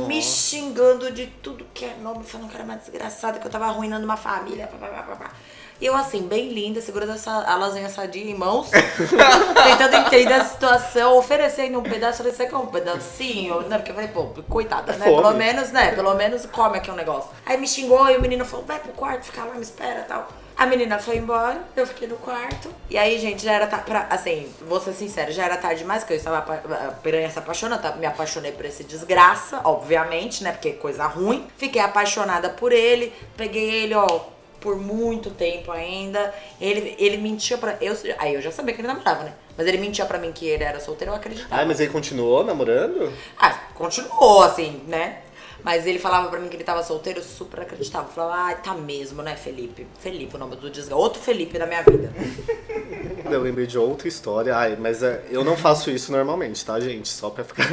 [0.06, 3.66] me xingando de tudo que é nome, falando que era uma desgraçada, que eu tava
[3.66, 4.66] arruinando uma família.
[4.66, 5.30] Pá, pá, pá, pá, pá.
[5.80, 10.44] E eu, assim, bem linda, segurando essa, a lasanha sadia em mãos, tentando entender a
[10.44, 13.60] situação, oferecendo um pedaço, falei, você quer um pedacinho?
[13.68, 15.04] Não, porque eu falei, pô, coitada, né?
[15.04, 15.22] fome.
[15.22, 15.92] Pelo menos, né?
[15.94, 17.30] Pelo menos come aqui um negócio.
[17.44, 20.04] Aí me xingou e o menino falou, vai pro quarto, fica lá, me espera e
[20.04, 20.28] tal.
[20.56, 22.70] A menina foi embora, eu fiquei no quarto.
[22.88, 24.06] E aí, gente, já era tarde pra.
[24.08, 26.38] Assim, vou ser sincera, já era tarde demais, que eu estava.
[26.38, 27.92] A piranha se apaixona, tá?
[27.92, 30.52] me apaixonei por esse desgraça, obviamente, né?
[30.52, 31.46] Porque é coisa ruim.
[31.58, 34.06] Fiquei apaixonada por ele, peguei ele, ó,
[34.66, 36.34] por muito tempo ainda.
[36.60, 37.78] Ele, ele mentia pra.
[37.80, 39.32] Eu, aí eu já sabia que ele namorava, né?
[39.56, 41.54] Mas ele mentia pra mim que ele era solteiro, eu acreditava.
[41.54, 43.12] Ai, mas ele continuou namorando?
[43.38, 45.18] Ah, continuou, assim, né?
[45.62, 48.06] Mas ele falava pra mim que ele tava solteiro, eu super acreditava.
[48.08, 49.86] Eu falava, ah, tá mesmo, né, Felipe?
[49.98, 51.00] Felipe, o nome do desgraçado.
[51.00, 52.12] Outro Felipe da minha vida.
[53.30, 54.54] Eu lembrei de outra história.
[54.54, 57.08] Ai, mas é, eu não faço isso normalmente, tá, gente?
[57.08, 57.66] Só pra ficar.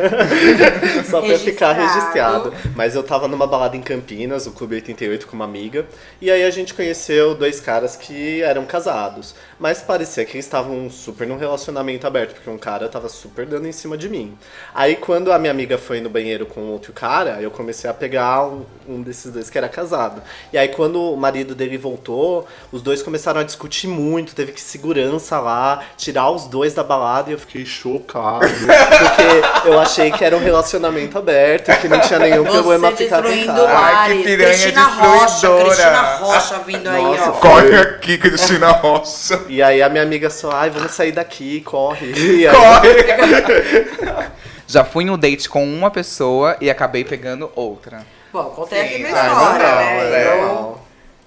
[1.09, 2.53] Só pra ficar Registrado.
[2.75, 5.85] Mas eu tava numa balada em Campinas, o Clube 88, com uma amiga.
[6.19, 9.35] E aí a gente conheceu dois caras que eram casados.
[9.59, 13.67] Mas parecia que eles estavam super num relacionamento aberto, porque um cara tava super dando
[13.67, 14.37] em cima de mim.
[14.73, 18.45] Aí quando a minha amiga foi no banheiro com outro cara, eu comecei a pegar
[18.45, 20.21] um, um desses dois que era casado.
[20.51, 24.61] E aí quando o marido dele voltou, os dois começaram a discutir muito, teve que
[24.61, 28.45] segurança lá, tirar os dois da balada e eu fiquei chocado.
[28.47, 33.21] porque eu achei que era um relacionamento aberto, que não tinha nenhum problema Você ficar
[33.21, 33.65] com o destruindo.
[33.67, 35.65] Ai, que piranha Cristina Rocha, destruidora.
[35.65, 37.33] Cristina Rocha vindo aí, Nossa, ó.
[37.33, 39.41] Corre aqui, Cristina Rocha.
[39.47, 42.13] E aí a minha amiga só, ai, vamos sair daqui, corre.
[42.33, 42.55] E aí,
[44.67, 48.05] Já fui em um date com uma pessoa e acabei pegando outra.
[48.31, 50.23] Bom, contei aqui minha história, normal, né?
[50.23, 50.85] é Eu- normal.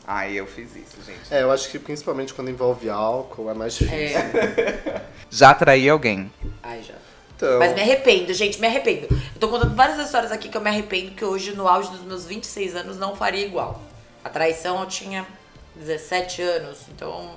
[0.08, 1.20] Ai, eu fiz isso, gente.
[1.32, 4.18] É, eu acho que principalmente quando envolve álcool é mais difícil.
[4.18, 5.02] É.
[5.28, 6.30] Já traí alguém.
[6.62, 6.94] Ai, já.
[7.36, 9.08] Então, Mas me arrependo, gente, me arrependo.
[9.10, 12.00] Eu tô contando várias histórias aqui que eu me arrependo que hoje, no auge dos
[12.02, 13.82] meus 26 anos, não faria igual.
[14.24, 15.26] A traição eu tinha
[15.74, 17.32] 17 anos, então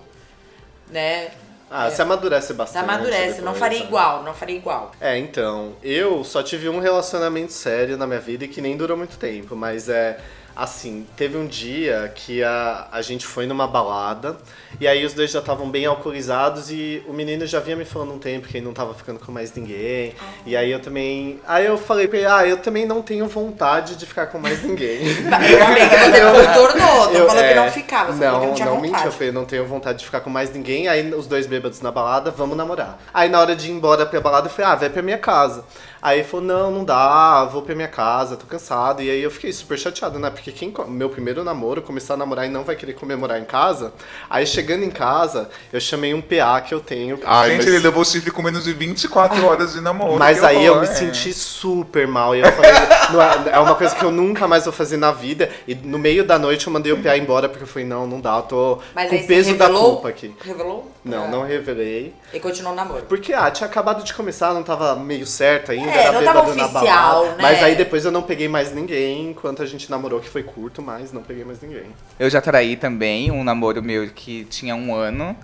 [0.89, 1.29] né?
[1.69, 2.83] Ah, se amadurece bastante.
[2.83, 3.85] amadurece, não faria né?
[3.85, 4.91] igual, não faria igual.
[4.99, 8.97] É, então, eu só tive um relacionamento sério na minha vida e que nem durou
[8.97, 10.17] muito tempo, mas é
[10.59, 14.35] assim, teve um dia que a, a gente foi numa balada
[14.79, 18.13] e aí os dois já estavam bem alcoolizados e o menino já vinha me falando
[18.13, 20.13] um tempo que ele não tava ficando com mais ninguém.
[20.45, 21.39] E aí eu também.
[21.47, 24.61] Aí eu falei pra ele, ah, eu também não tenho vontade de ficar com mais
[24.61, 24.99] ninguém.
[25.49, 29.05] Eu amei que você contornou, não falou que não ficava, você não, que não não
[29.05, 30.87] eu falei, não tenho vontade de ficar com mais ninguém.
[30.87, 32.99] Aí os dois bêbados na balada, vamos namorar.
[33.13, 35.63] Aí na hora de ir embora pra balada, eu falei, ah, vai pra minha casa.
[36.01, 39.01] Aí ele falou, não, não dá, vou pra minha casa, tô cansado.
[39.01, 40.29] E aí eu fiquei super chateado, né?
[40.29, 43.93] Porque quem, meu primeiro namoro, começar a namorar e não vai querer comemorar em casa.
[44.29, 47.19] Aí chegando em casa, eu chamei um PA que eu tenho.
[47.25, 50.17] Ai, Gente, mas- ele levou o chifre com menos de 24 horas de namoro.
[50.17, 50.95] Mas aí eu horror, me é.
[50.95, 52.35] senti super mal.
[52.35, 52.71] E eu falei,
[53.11, 55.49] "Não é- é uma coisa que eu nunca mais vou fazer na vida.
[55.67, 58.21] E no meio da noite eu mandei o PA embora porque eu falei, não, não
[58.21, 60.33] dá, eu tô Mas com o peso da culpa aqui.
[60.43, 60.89] Revelou?
[61.03, 61.27] Não, É.
[61.29, 62.13] não revelei.
[62.33, 63.03] E continuou o namoro.
[63.07, 66.41] Porque, ah, tinha acabado de começar, não tava meio certo ainda, É, era não tava
[66.41, 67.35] bêbado na oficial, balada.
[67.35, 67.41] né?
[67.41, 70.81] Mas aí depois eu não peguei mais ninguém, enquanto a gente namorou, que foi curto,
[70.81, 71.87] mas não peguei mais ninguém.
[72.19, 75.35] Eu já traí também um namoro meu que tinha um ano.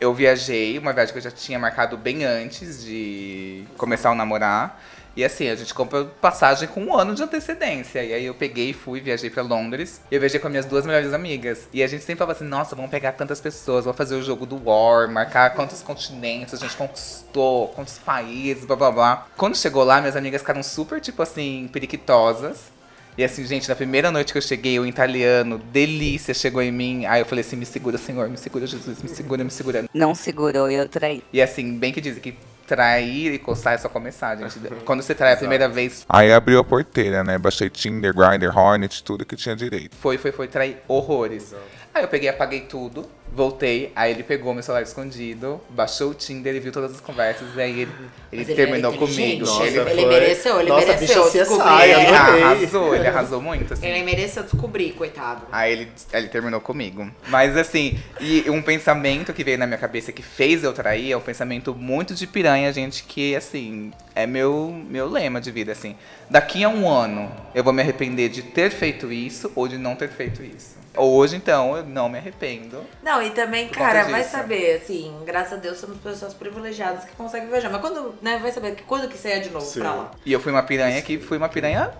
[0.00, 4.82] Eu viajei, uma viagem que eu já tinha marcado bem antes de começar a namorar.
[5.16, 8.02] E assim, a gente compra passagem com um ano de antecedência.
[8.02, 10.00] E aí eu peguei e fui, viajei pra Londres.
[10.10, 11.68] E eu viajei com as minhas duas melhores amigas.
[11.72, 14.46] E a gente sempre falava assim, nossa, vamos pegar tantas pessoas, vamos fazer o jogo
[14.46, 19.26] do War, marcar quantos continentes a gente conquistou, quantos países, blá blá blá.
[19.36, 22.72] Quando chegou lá, minhas amigas ficaram super, tipo assim, periquitosas.
[23.16, 27.04] E assim, gente, na primeira noite que eu cheguei, o italiano, delícia, chegou em mim.
[27.04, 29.84] Aí eu falei assim, me segura, Senhor, me segura, Jesus, me segura, me segura.
[29.92, 31.22] Não segurou eu traí.
[31.30, 32.34] E assim, bem que dizem que
[32.72, 34.58] trair e coçar é só começar, gente.
[34.86, 37.36] Quando você trai a primeira vez, Aí abriu a porteira, né?
[37.36, 39.94] Baixei Tinder, Grindr, Hornet, tudo que tinha direito.
[39.94, 41.54] foi, foi, foi, trair horrores.
[41.94, 46.52] Aí eu peguei, apaguei tudo, voltei, aí ele pegou meu celular escondido, baixou o Tinder,
[46.52, 47.92] ele viu todas as conversas, e aí ele,
[48.32, 49.44] ele ele terminou comigo.
[49.44, 49.62] inteligente.
[49.66, 51.82] ele, ele, ele mereceu, ele Nossa, mereceu descobrir.
[51.82, 53.86] ele arrasou, ele arrasou muito, assim.
[53.86, 55.42] Ele mereceu descobrir, coitado.
[55.52, 57.10] Aí ele, ele terminou comigo.
[57.28, 61.16] Mas assim, e um pensamento que veio na minha cabeça que fez eu trair é
[61.16, 65.94] um pensamento muito de piranha, gente, que assim, é meu, meu lema de vida, assim.
[66.30, 69.94] Daqui a um ano eu vou me arrepender de ter feito isso ou de não
[69.94, 70.81] ter feito isso.
[70.96, 72.78] Hoje, então, eu não me arrependo.
[73.02, 77.48] Não, e também, cara, vai saber, assim, graças a Deus somos pessoas privilegiadas que conseguem
[77.48, 77.70] viajar.
[77.70, 79.80] Mas quando, né, vai saber que quando que você é de novo Sim.
[79.80, 80.10] pra lá?
[80.24, 81.92] E eu fui uma piranha que fui uma piranha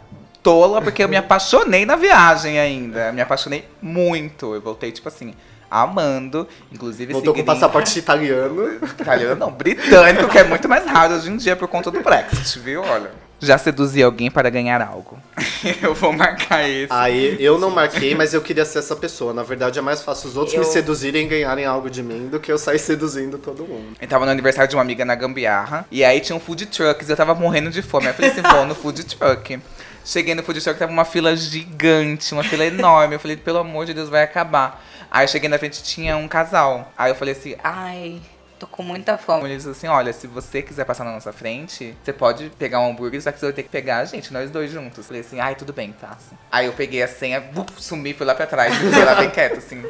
[0.43, 3.13] tola, porque eu me apaixonei na viagem ainda.
[3.13, 4.55] Me apaixonei muito.
[4.55, 5.35] Eu voltei, tipo assim,
[5.71, 6.47] amando.
[6.71, 8.75] Inclusive, Voltou com passaporte italiano.
[8.75, 12.59] Italiano não, britânico, que é muito mais raro hoje em dia por conta do Brexit,
[12.59, 12.83] viu?
[12.83, 13.11] Olha.
[13.43, 15.19] Já seduzi alguém para ganhar algo.
[15.83, 16.93] eu vou marcar esse.
[16.93, 19.35] Aí eu não marquei, mas eu queria ser essa pessoa.
[19.35, 22.29] Na verdade, é mais fácil os outros Eu- me seduzirem e ganharem algo de mim
[22.29, 23.97] do que eu sair seduzindo todo mundo.
[24.01, 25.87] Eu tava no aniversário de uma amiga na Gambiarra.
[25.91, 27.05] E aí tinha um food truck.
[27.05, 28.07] E eu tava morrendo de fome.
[28.07, 29.59] Aí eu falei assim, vou no food truck.
[30.05, 33.15] Cheguei no food truck, tava uma fila gigante, uma fila enorme.
[33.17, 34.85] Eu falei, pelo amor de Deus, vai acabar.
[35.11, 36.93] Aí eu cheguei na frente tinha um casal.
[36.97, 38.21] Aí eu falei assim, Ai,
[38.63, 39.47] tô com muita fome.
[39.47, 42.91] Ele disse assim, olha, se você quiser passar na nossa frente, você pode pegar um
[42.91, 45.05] hambúrguer, só que você vai ter que pegar a gente, nós dois juntos.
[45.05, 46.37] Falei assim, ai, tudo bem, passa.
[46.51, 49.31] Aí eu peguei a senha, buf, sumi, fui lá pra trás, e fiquei lá bem
[49.31, 49.85] quieto, assim.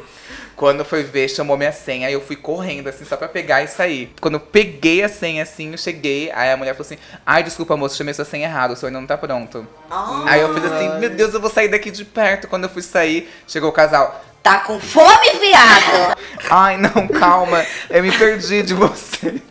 [0.55, 3.67] Quando foi ver, chamou minha senha, aí eu fui correndo, assim, só pra pegar e
[3.67, 4.11] sair.
[4.19, 7.77] Quando eu peguei a senha, assim, eu cheguei, aí a mulher falou assim, ai, desculpa,
[7.77, 9.67] moço, chamei sua senha errada, o senhor ainda não tá pronto.
[9.89, 10.23] Ah.
[10.27, 12.47] Aí eu falei assim, meu Deus, eu vou sair daqui de perto.
[12.47, 16.17] Quando eu fui sair, chegou o casal, Tá com fome, viado?
[16.49, 17.65] Ai, não, calma.
[17.89, 19.41] Eu me perdi de vocês.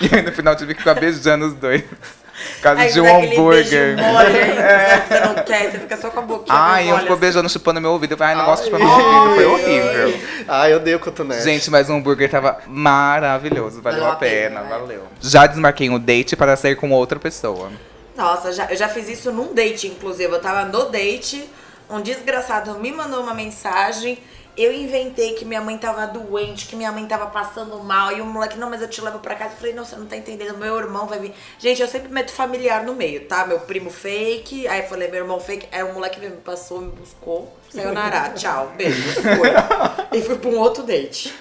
[0.00, 1.82] E aí no final tive que ficar beijando os dois.
[1.82, 3.96] Por causa de um hambúrguer.
[3.96, 7.12] beijo mole que você não quer, você fica só com a boquinha Ai, eu ficou
[7.12, 7.20] assim.
[7.20, 8.12] beijando, chupando meu ouvido.
[8.12, 9.34] Eu falei, ai, não gosto de chupar meu ouvido.
[9.34, 10.20] Foi horrível.
[10.48, 11.42] Ah, eu dei o cotonete.
[11.44, 13.82] Gente, mas o hambúrguer tava maravilhoso.
[13.82, 14.68] Valeu, Valeu a pena, né?
[14.70, 15.02] valeu.
[15.20, 17.70] Já desmarquei um date para sair com outra pessoa.
[18.16, 20.32] Nossa, já, eu já fiz isso num date, inclusive.
[20.32, 21.48] Eu tava no date,
[21.90, 24.18] um desgraçado me mandou uma mensagem.
[24.56, 28.10] Eu inventei que minha mãe tava doente, que minha mãe tava passando mal.
[28.16, 29.52] E o moleque, não, mas eu te levo pra casa.
[29.52, 31.34] Eu falei, não, você não tá entendendo, meu irmão vai vir.
[31.58, 33.46] Gente, eu sempre meto familiar no meio, tá?
[33.46, 34.66] Meu primo fake.
[34.66, 35.68] Aí eu falei, meu irmão fake.
[35.70, 37.54] Aí o moleque me passou, me buscou.
[37.68, 39.20] Saiu na ará, tchau, beijo.
[39.20, 39.50] Fui.
[40.16, 41.34] E fui pra um outro date.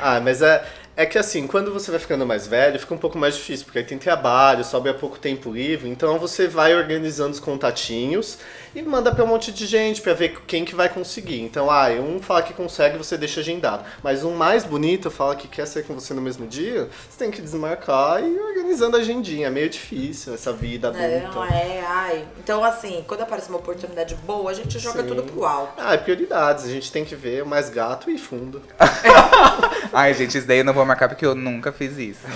[0.00, 0.64] Ah, mas é,
[0.98, 3.78] É que assim, quando você vai ficando mais velho, fica um pouco mais difícil, porque
[3.78, 8.36] aí tem trabalho, sobe há pouco tempo livre, então você vai organizando os contatinhos
[8.74, 11.40] e manda pra um monte de gente pra ver quem que vai conseguir.
[11.40, 13.84] Então, ah, um fala que consegue, você deixa agendado.
[14.02, 17.30] Mas um mais bonito fala que quer ser com você no mesmo dia, você tem
[17.30, 19.46] que desmarcar e ir organizando a agendinha.
[19.46, 21.34] É meio difícil essa vida É, adulta.
[21.36, 22.24] não é, ai.
[22.42, 25.08] Então, assim, quando aparece uma oportunidade boa, a gente joga Sim.
[25.08, 25.74] tudo pro alto.
[25.78, 26.64] Ah, é prioridades.
[26.64, 28.60] A gente tem que ver o mais gato e fundo.
[29.92, 32.26] Ai, gente, isso daí eu não vou marcar porque eu nunca fiz isso.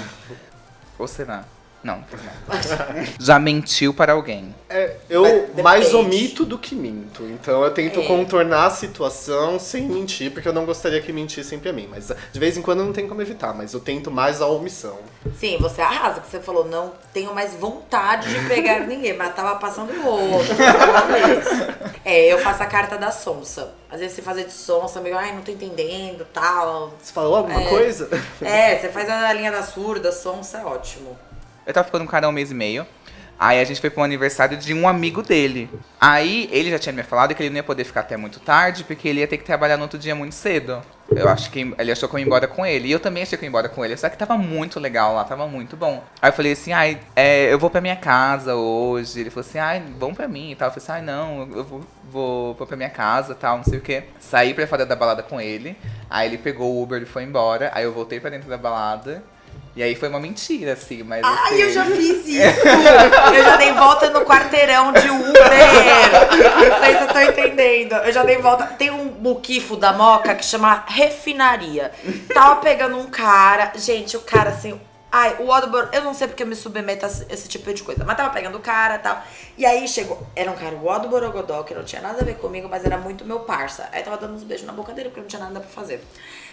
[0.99, 1.45] Ou será?
[1.83, 3.05] Não, não fiz não.
[3.19, 4.55] Já mentiu para alguém.
[4.71, 7.25] É, eu mais omito do que minto.
[7.25, 8.07] Então eu tento É.
[8.07, 11.89] contornar a situação sem mentir, porque eu não gostaria que mentissem pra mim.
[11.91, 14.99] Mas de vez em quando não tem como evitar, mas eu tento mais a omissão.
[15.39, 19.57] Sim, você arrasa, que você falou, não tenho mais vontade de pegar ninguém, mas tava
[19.57, 20.55] passando o outro.
[22.05, 23.73] É, eu faço a carta da sonsa.
[23.91, 26.95] Às vezes você fazer de sonsa, meio, ai, não tô entendendo, tal.
[27.03, 27.69] Você falou alguma É.
[27.69, 28.09] coisa?
[28.41, 31.17] É, você faz a linha da surda, sonsa, é ótimo.
[31.67, 32.87] Eu tava ficando com cara um mês e meio.
[33.39, 35.69] Aí a gente foi pro aniversário de um amigo dele.
[36.01, 38.85] Aí ele já tinha me falado que ele não ia poder ficar até muito tarde,
[38.85, 40.81] porque ele ia ter que trabalhar no outro dia muito cedo.
[41.11, 42.87] Eu acho que ele achou que eu ia embora com ele.
[42.87, 43.97] E eu também achei que eu ia embora com ele.
[43.97, 46.05] Só que tava muito legal lá, tava muito bom.
[46.21, 49.19] Aí eu falei assim, ai, é, eu vou pra minha casa hoje.
[49.19, 50.69] Ele falou assim, ai, vamos pra mim e tal.
[50.69, 53.79] Eu falei assim, ai, não, eu vou, vou, vou pra minha casa tal, não sei
[53.79, 54.05] o quê.
[54.21, 55.77] Saí pra fora da balada com ele.
[56.09, 57.73] Aí ele pegou o Uber e foi embora.
[57.75, 59.23] Aí eu voltei pra dentro da balada.
[59.75, 61.23] E aí foi uma mentira, assim, mas.
[61.25, 62.61] Ai, assim, eu já fiz isso!
[63.35, 65.33] eu já dei volta no quarteirão de Uber!
[66.69, 67.93] Não sei se eu tô entendendo.
[67.95, 68.67] Eu já dei volta.
[68.67, 71.91] Tem um buquifo da Moca que chama Refinaria.
[72.35, 73.73] Tava pegando um cara.
[73.77, 74.79] Gente, o cara assim.
[75.15, 77.83] Ai, o Odbor, eu não sei porque eu me submeto a esse- esse tipo de
[77.83, 79.23] coisa, mas tava pegando o cara e tal.
[79.59, 82.37] E aí chegou, era um cara, o Odo Borogodó, que não tinha nada a ver
[82.37, 83.87] comigo, mas era muito meu parça.
[83.93, 86.03] Aí tava dando uns beijos na boca dele, porque não tinha nada pra fazer.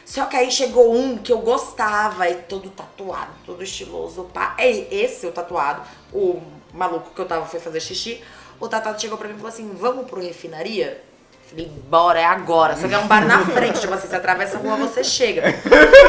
[0.10, 4.56] Só que aí chegou um que eu gostava, e todo tatuado, todo estiloso, pá.
[4.58, 6.42] É esse o tatuado, o
[6.74, 8.20] maluco que eu tava foi fazer xixi.
[8.60, 11.00] O tatuado chegou pra mim e falou assim: vamos pro refinaria?
[11.48, 12.76] Falei, bora, é agora.
[12.76, 15.44] Só que é um bar na frente, tipo assim, você atravessa a rua, você chega.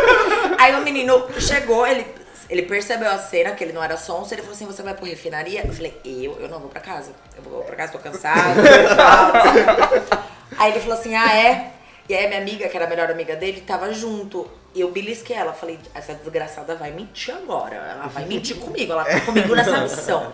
[0.59, 2.07] Aí o menino chegou, ele,
[2.49, 5.05] ele percebeu a cena, que ele não era sonso, ele falou assim, você vai pro
[5.05, 5.67] refinaria?
[5.67, 6.41] Eu falei, eu?
[6.41, 7.13] Eu não vou pra casa.
[7.37, 8.63] Eu vou pra casa, tô cansada.
[10.57, 11.80] Aí ele falou assim, ah, é?
[12.09, 14.49] E aí a minha amiga, que era a melhor amiga dele, tava junto.
[14.75, 17.77] E eu belisquei ela, falei, essa desgraçada vai mentir agora.
[17.77, 20.33] Ela vai mentir comigo, ela tá comigo nessa missão.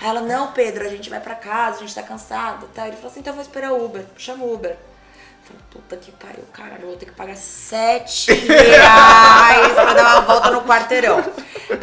[0.00, 2.68] Aí ela, não, Pedro, a gente vai pra casa, a gente tá cansado.
[2.74, 2.86] Tá?
[2.86, 4.04] Ele falou assim, então eu vou esperar o Uber.
[4.16, 4.76] Chama o Uber.
[5.44, 10.50] Falei, puta que pariu, caralho, vou ter que pagar sete reais pra dar uma volta
[10.50, 11.22] no quarteirão.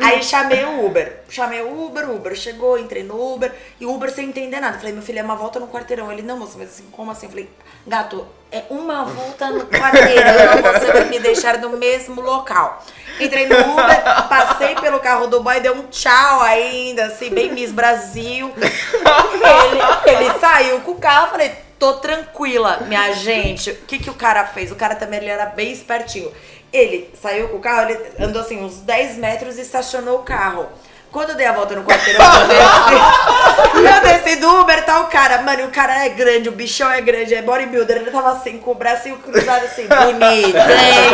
[0.02, 1.22] Aí chamei o Uber.
[1.30, 4.80] Chamei o Uber, o Uber chegou, entrei no Uber, e o Uber sem entender nada.
[4.80, 6.12] Falei, meu filho, é uma volta no quarteirão.
[6.12, 7.30] Ele, não, moça, mas assim, como assim?
[7.30, 7.50] Falei,
[7.86, 12.84] gato, é uma volta no quarteirão, você vai me deixar no mesmo local.
[13.20, 17.72] Entrei no Uber, passei pelo carro do boy, deu um tchau ainda, assim, bem Miss
[17.72, 18.52] Brasil.
[18.58, 23.72] Ele, ele saiu com o carro, falei, tô tranquila, minha gente.
[23.72, 24.72] O que, que o cara fez?
[24.72, 26.32] O cara também ele era bem espertinho.
[26.72, 30.68] Ele saiu com o carro, ele andou assim uns 10 metros e estacionou o carro.
[31.12, 35.08] Quando eu dei a volta no quarteirão, eu desci, eu desci do Uber, tá o
[35.08, 35.42] cara.
[35.42, 37.98] Mano, o cara é grande, o bichão é grande, é bodybuilder.
[37.98, 41.10] Ele tava assim, com o bracinho cruzado assim, bonito, hein?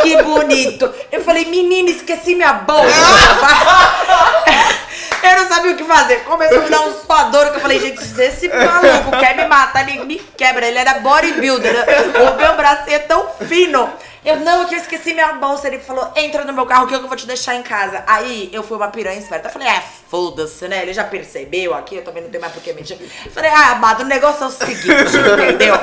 [0.00, 0.94] Que bonito.
[1.10, 2.86] Eu falei, menina, esqueci minha bolsa.
[5.22, 6.24] Eu não sabia o que fazer.
[6.24, 9.46] Começou a me dar um suador que eu falei, gente, se esse maluco quer me
[9.46, 10.66] matar, ele me quebra.
[10.66, 11.74] Ele era bodybuilder.
[12.32, 13.88] O meu bracinho é tão fino.
[14.24, 15.66] Eu, não, eu esqueci minha bolsa.
[15.66, 18.04] Ele falou, entra no meu carro que eu vou te deixar em casa.
[18.06, 19.48] Aí eu fui uma piranha esperta.
[19.48, 20.82] Eu falei, é, foda-se, né?
[20.82, 22.98] Ele já percebeu aqui, eu também não tenho mais por que mentir.
[23.24, 25.74] Eu falei, ah, amado, o negócio é o seguinte, entendeu?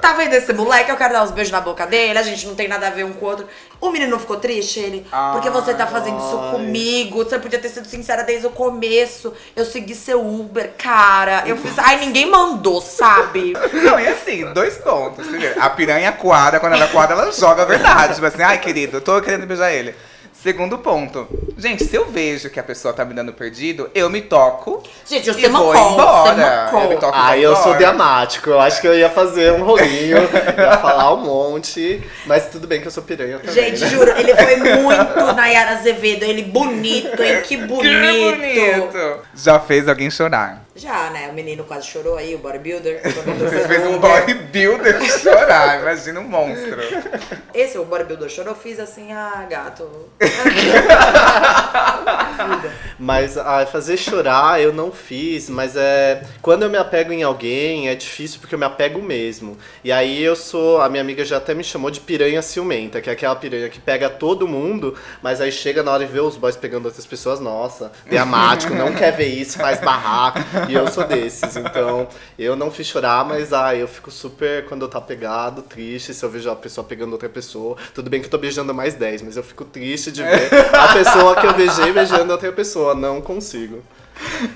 [0.00, 0.90] Tá vendo esse moleque?
[0.90, 3.04] Eu quero dar uns beijos na boca dele, a gente não tem nada a ver
[3.04, 3.48] um com o outro.
[3.80, 6.50] O menino ficou triste, ele, porque você tá fazendo isso Ai.
[6.50, 9.32] comigo, você podia ter sido sincera desde o começo.
[9.54, 11.44] Eu segui seu Uber, cara.
[11.46, 11.78] Eu fiz.
[11.78, 13.52] Ai, ninguém mandou, sabe?
[13.72, 15.26] Não, e assim, dois pontos.
[15.26, 18.14] Primeiro, a piranha coada, quando ela é coada, ela joga a verdade.
[18.14, 19.94] Tipo assim, ai, querido, eu tô querendo beijar ele.
[20.40, 21.26] Segundo ponto.
[21.56, 24.84] Gente, se eu vejo que a pessoa tá me dando perdido, eu me toco.
[25.04, 26.70] Gente, você e vou mancou, embora.
[26.72, 28.50] Eu me toco Ah, eu sou dramático.
[28.50, 30.18] Eu acho que eu ia fazer um rolinho,
[30.56, 32.00] ia falar um monte.
[32.24, 33.52] Mas tudo bem que eu sou piranha também.
[33.52, 33.88] Gente, né?
[33.88, 36.22] juro, ele foi muito Nayara Azevedo.
[36.22, 37.42] Ele bonito, hein?
[37.42, 37.82] Que bonito.
[37.82, 39.20] Que bonito.
[39.34, 40.67] Já fez alguém chorar.
[40.78, 41.28] Já, né?
[41.28, 43.02] O menino quase chorou aí, o bodybuilder.
[43.02, 46.78] Você fez um bodybuilder chorar, imagina um monstro.
[47.52, 49.90] Esse, o bodybuilder chorou, eu fiz assim, ah, gato.
[52.98, 56.22] Mas ah, fazer chorar eu não fiz, mas é.
[56.42, 59.56] Quando eu me apego em alguém, é difícil porque eu me apego mesmo.
[59.84, 60.80] E aí eu sou.
[60.80, 63.80] A minha amiga já até me chamou de piranha ciumenta, que é aquela piranha que
[63.80, 67.40] pega todo mundo, mas aí chega na hora de ver os boys pegando outras pessoas,
[67.40, 70.38] nossa, dramático, não quer ver isso, faz barraco.
[70.68, 71.56] E eu sou desses.
[71.56, 76.14] Então, eu não fiz chorar, mas ah, eu fico super quando eu tá pegado, triste,
[76.14, 77.76] se eu vejo a pessoa pegando outra pessoa.
[77.94, 80.92] Tudo bem que eu tô beijando mais 10, mas eu fico triste de ver a
[80.92, 82.94] pessoa que eu beijei beijando outra pessoa.
[82.94, 83.82] Não consigo.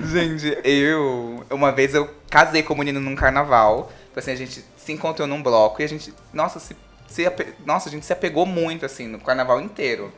[0.05, 1.45] Gente, eu.
[1.51, 3.93] Uma vez eu casei com um menino num carnaval.
[4.09, 6.13] Tipo assim, a gente se encontrou num bloco e a gente.
[6.33, 6.77] Nossa, se,
[7.09, 7.27] se
[7.65, 10.13] nossa, a gente se apegou muito, assim, no carnaval inteiro.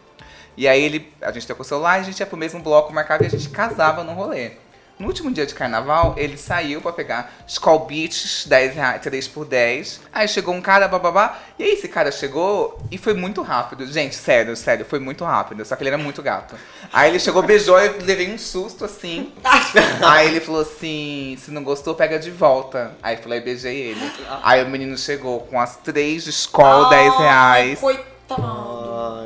[0.56, 1.12] E aí ele.
[1.20, 3.48] A gente trocou o celular, a gente ia pro mesmo bloco, marcava e a gente
[3.50, 4.52] casava no rolê.
[4.96, 9.44] No último dia de carnaval, ele saiu pra pegar Skull Beats 10 reais, 3 por
[9.44, 10.00] 10.
[10.12, 11.38] Aí chegou um cara, bababá.
[11.58, 13.86] E aí esse cara chegou e foi muito rápido.
[13.86, 15.64] Gente, sério, sério, foi muito rápido.
[15.64, 16.54] Só que ele era muito gato.
[16.92, 19.32] Aí ele chegou, beijou, eu levei um susto assim.
[20.06, 22.92] Aí ele falou assim: se não gostou, pega de volta.
[23.02, 24.12] Aí eu falei, beijei ele.
[24.44, 27.80] Aí o menino chegou com as três de Skull, 10 reais.
[27.80, 28.84] Coitado.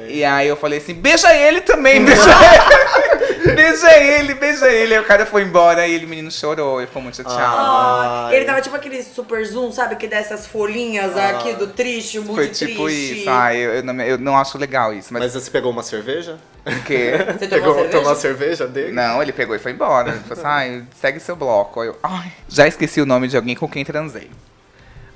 [0.08, 3.07] E aí eu falei assim, beija ele também, beija ele.
[3.54, 4.94] Beija ele, beija ele.
[4.94, 7.38] Aí o cara foi embora e ele, o menino chorou, ele ficou muito chateado.
[7.40, 8.36] Ah, Ai.
[8.36, 9.96] ele tava tipo aquele super zoom, sabe?
[9.96, 12.66] Que dá essas folhinhas aqui do triste, o muito foi triste.
[12.66, 13.28] tipo isso.
[13.30, 15.12] Ah, eu, eu, não, eu não acho legal isso.
[15.12, 16.38] Mas, Mas você pegou uma cerveja?
[16.66, 17.12] o quê?
[17.38, 17.98] Você tomou Pegou, cerveja?
[17.98, 18.92] tomou a cerveja dele?
[18.92, 20.10] Não, ele pegou e foi embora.
[20.10, 21.82] Ele falou assim, ai, segue seu bloco.
[21.82, 24.30] Eu, ai, já esqueci o nome de alguém com quem transei.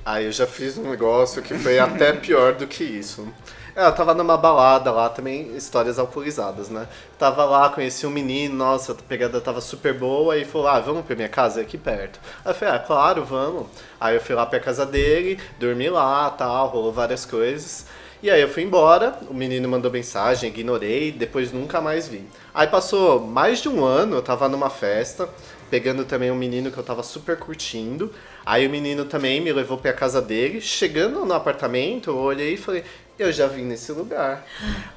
[0.05, 3.27] Ah, eu já fiz um negócio que foi até pior do que isso.
[3.75, 6.87] É, Eu tava numa balada lá também, histórias alcoolizadas, né?
[7.17, 11.05] Tava lá, conheci um menino, nossa, a pegada tava super boa, e falou, ah, vamos
[11.05, 12.19] pra minha casa, aqui perto.
[12.45, 13.65] Aí eu falei, ah, claro, vamos.
[13.99, 17.87] Aí eu fui lá pra casa dele, dormi lá, tal, rolou várias coisas.
[18.21, 22.23] E aí eu fui embora, o menino mandou mensagem, ignorei, depois nunca mais vi.
[22.53, 25.27] Aí passou mais de um ano, eu tava numa festa,
[25.69, 28.13] pegando também um menino que eu tava super curtindo.
[28.45, 30.61] Aí o menino também me levou pra casa dele.
[30.61, 32.83] Chegando no apartamento, eu olhei e falei,
[33.17, 34.45] eu já vim nesse lugar.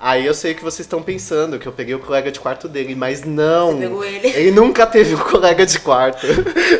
[0.00, 2.94] Aí eu sei que vocês estão pensando que eu peguei o colega de quarto dele,
[2.94, 3.72] mas não.
[3.72, 4.28] Você pegou ele?
[4.28, 6.26] Ele nunca teve um colega de quarto.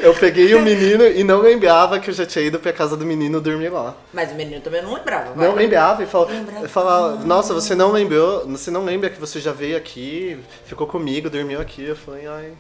[0.03, 3.05] Eu peguei o menino e não lembrava que eu já tinha ido pra casa do
[3.07, 3.94] menino dormir lá.
[4.12, 5.33] Mas o menino também não lembrava.
[5.35, 5.46] vai.
[5.49, 6.68] Não lembrava e falou, Lembrava.
[6.68, 11.29] falava, nossa, você não lembrou, você não lembra que você já veio aqui, ficou comigo,
[11.31, 11.85] dormiu aqui.
[11.85, 12.53] Eu falei, ai,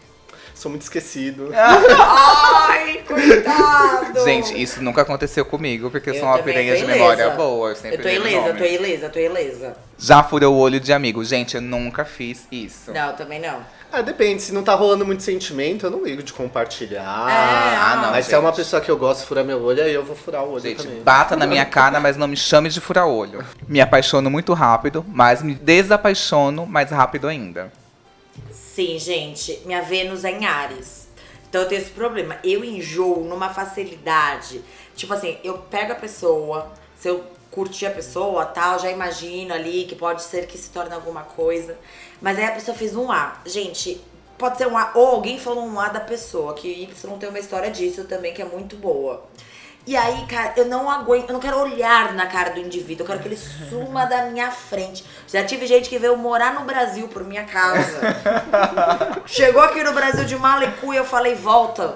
[0.56, 1.50] sou muito esquecido.
[1.54, 4.24] Ai, coitado!
[4.24, 7.70] Gente, isso nunca aconteceu comigo, porque eu Eu sou uma piranha de memória boa.
[7.70, 8.58] Eu sempre Eu tô ilesa, nome.
[8.58, 9.76] tô ilesa, tô ilesa.
[9.98, 11.24] Já furou o olho de amigo.
[11.24, 12.92] Gente, eu nunca fiz isso.
[12.92, 13.60] Não, também não.
[13.92, 17.00] Ah, depende, se não tá rolando muito sentimento, eu não ligo de compartilhar.
[17.30, 18.56] É, ah, não, Mas se é uma gente.
[18.56, 20.82] pessoa que eu gosto de furar meu olho, aí eu vou furar o olho Gente,
[20.82, 21.02] também.
[21.02, 23.44] bata na minha cara, mas não me chame de fura olho.
[23.68, 27.72] Me apaixono muito rápido, mas me desapaixono mais rápido ainda.
[28.76, 31.08] Sim, gente, minha Vênus é em Ares.
[31.48, 32.38] Então eu tenho esse problema.
[32.44, 34.60] Eu enjoo numa facilidade.
[34.94, 39.86] Tipo assim, eu pego a pessoa, se eu curtir a pessoa, tal, já imagino ali
[39.86, 41.78] que pode ser que se torne alguma coisa.
[42.20, 43.40] Mas aí a pessoa fez um A.
[43.46, 43.98] Gente,
[44.36, 47.38] pode ser um A, ou alguém falou um A da pessoa, que Y tem uma
[47.38, 49.24] história disso também que é muito boa.
[49.86, 53.06] E aí, cara, eu não aguento, eu não quero olhar na cara do indivíduo, eu
[53.06, 55.04] quero que ele suma da minha frente.
[55.28, 58.00] Já tive gente que veio morar no Brasil por minha casa.
[59.26, 61.94] Chegou aqui no Brasil de Malicu e eu falei, volta.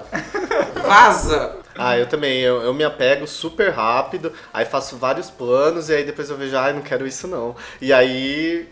[0.81, 1.57] Vaza!
[1.77, 6.05] Ah, eu também, eu, eu me apego super rápido, aí faço vários planos e aí
[6.05, 7.57] depois eu vejo, ai, não quero isso não.
[7.81, 8.69] E aí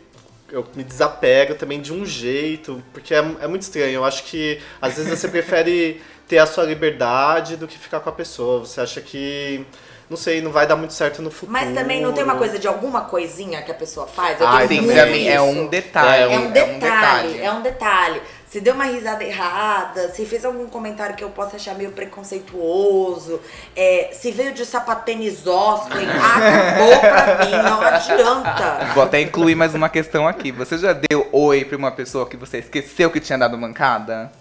[0.50, 3.96] eu me desapego também de um jeito, porque é, é muito estranho.
[3.96, 8.10] Eu acho que às vezes você prefere ter a sua liberdade do que ficar com
[8.10, 8.60] a pessoa.
[8.60, 9.66] Você acha que,
[10.08, 11.52] não sei, não vai dar muito certo no futuro.
[11.52, 14.40] Mas também não tem uma coisa de alguma coisinha que a pessoa faz?
[14.40, 15.06] Eu Ai, tenho Sim, também.
[15.06, 16.34] muito pra mim é um detalhe.
[16.34, 18.22] É um um detalhe, é um detalhe.
[18.48, 23.40] Se deu uma risada errada, se fez algum comentário que eu possa achar meio preconceituoso,
[23.76, 28.94] é, se veio de sapatênis Oscar, acabou pra mim, não adianta.
[28.96, 30.52] Vou até incluir mais uma questão aqui.
[30.52, 34.32] Você já deu oi pra uma pessoa que você esqueceu que tinha dado mancada?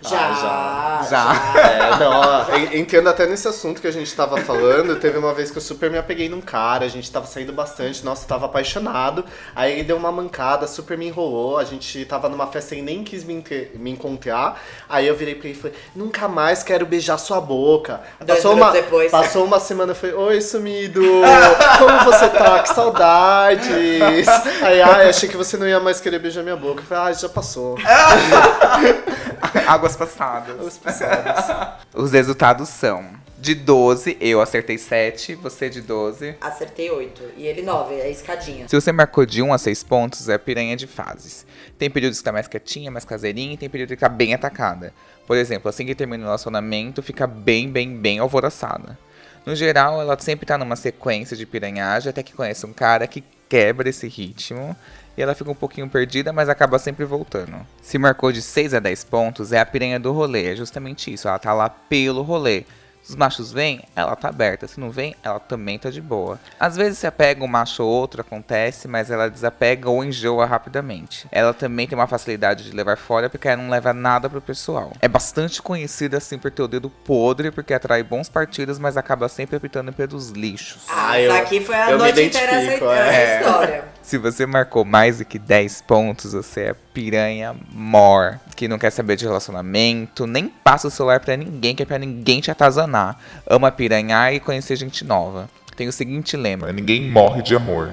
[0.00, 1.08] Já, Ah, já.
[1.10, 1.58] já.
[1.58, 5.50] É, não, ó, entrando até nesse assunto que a gente tava falando, teve uma vez
[5.50, 9.24] que eu super me apeguei num cara, a gente tava saindo bastante, nossa, tava apaixonado.
[9.56, 13.02] Aí ele deu uma mancada, super me enrolou, a gente tava numa festa e nem
[13.02, 13.42] quis me,
[13.74, 14.60] me encontrar.
[14.88, 18.00] Aí eu virei pra ele e falei, nunca mais quero beijar sua boca.
[18.20, 19.10] Dois passou, uma, depois.
[19.10, 21.02] passou uma semana, eu falei, oi sumido,
[21.78, 22.60] como você tá?
[22.60, 24.28] Que saudades.
[24.62, 26.80] Aí, ai, achei que você não ia mais querer beijar minha boca.
[26.80, 27.76] Eu falei, ai, já passou.
[29.66, 30.60] Águas passadas.
[30.60, 31.84] Os passados.
[31.94, 33.04] Os resultados são:
[33.38, 36.36] De 12, eu acertei 7, você de 12.
[36.40, 37.22] Acertei 8.
[37.36, 38.68] E ele 9, é a escadinha.
[38.68, 41.46] Se você marcou de 1 a 6 pontos, é piranha de fases.
[41.78, 44.92] Tem períodos que tá mais quietinha, mais caseirinha, e tem período que tá bem atacada.
[45.26, 48.98] Por exemplo, assim que termina o relacionamento, fica bem, bem, bem alvoroçada.
[49.44, 53.24] No geral, ela sempre tá numa sequência de piranhagem até que conhece um cara que
[53.48, 54.76] quebra esse ritmo.
[55.18, 57.56] E ela fica um pouquinho perdida, mas acaba sempre voltando.
[57.82, 60.52] Se marcou de 6 a 10 pontos, é a piranha do rolê.
[60.52, 62.62] É justamente isso, ela tá lá pelo rolê.
[63.02, 64.68] Se os machos vêm, ela tá aberta.
[64.68, 66.38] Se não vem, ela também tá de boa.
[66.60, 71.26] Às vezes se apega um macho ou outro, acontece, mas ela desapega ou enjoa rapidamente.
[71.32, 74.92] Ela também tem uma facilidade de levar fora porque ela não leva nada pro pessoal.
[75.00, 79.28] É bastante conhecida assim por ter o dedo podre, porque atrai bons partidos, mas acaba
[79.28, 80.82] sempre apitando pelos lixos.
[80.88, 83.38] Ah, Ah, isso eu- aqui foi a eu me noite inteira essa é.
[83.40, 83.84] história.
[84.08, 88.88] Se você marcou mais do que 10 pontos, você é piranha mor, que não quer
[88.88, 93.18] saber de relacionamento, nem passa o celular pra ninguém, que é pra ninguém te atazanar.
[93.46, 95.46] Ama piranhar e conhecer gente nova.
[95.76, 97.90] Tem o seguinte lema, Ninguém morre de amor.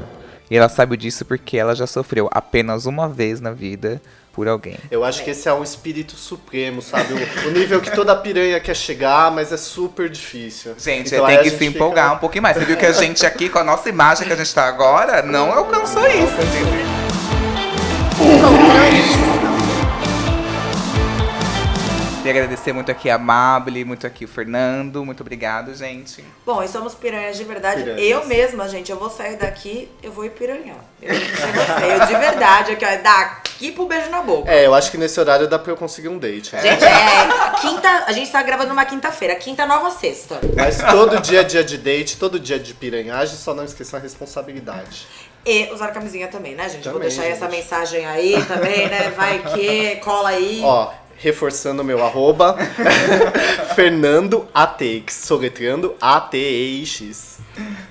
[0.49, 4.01] e ela sabe disso porque ela já sofreu apenas uma vez na vida
[4.35, 4.77] por alguém.
[4.91, 7.13] Eu acho que esse é um espírito supremo, sabe?
[7.13, 10.75] O, o nível que toda piranha quer chegar, mas é super difícil.
[10.77, 12.57] Gente, Então, tem que gente se fica- empolgar um pouquinho mais.
[12.57, 15.21] Você viu que a gente aqui, com a nossa imagem que a gente tá agora,
[15.21, 16.85] não alcançou isso, gente.
[22.25, 25.05] Queria agradecer muito aqui a Mabel, muito aqui o Fernando.
[25.05, 26.25] Muito obrigado, gente.
[26.43, 27.83] Bom, e somos piranhas de verdade.
[27.83, 28.01] Piranhas.
[28.01, 30.83] Eu mesma, gente, eu vou sair daqui, eu vou ir piranhar.
[31.03, 34.51] Eu não sei você, eu de verdade, aqui, ó, é daqui pro beijo na boca.
[34.51, 36.55] É, eu acho que nesse horário dá pra eu conseguir um date.
[36.55, 36.63] né?
[36.63, 40.39] Gente, é quinta, a gente tá gravando uma quinta-feira, quinta nova sexta.
[40.55, 43.97] Mas todo dia é dia de date, todo dia é de piranhagem, só não esqueça
[43.97, 45.05] a responsabilidade.
[45.45, 46.85] E usar camisinha também, né, gente?
[46.85, 47.55] Vou Também, deixar aí essa gente.
[47.55, 49.13] mensagem aí também, né?
[49.15, 50.59] Vai que, cola aí.
[50.63, 52.57] Ó, reforçando o meu arroba,
[53.75, 57.35] Fernando ATX, soletrando A-T-E-I-X.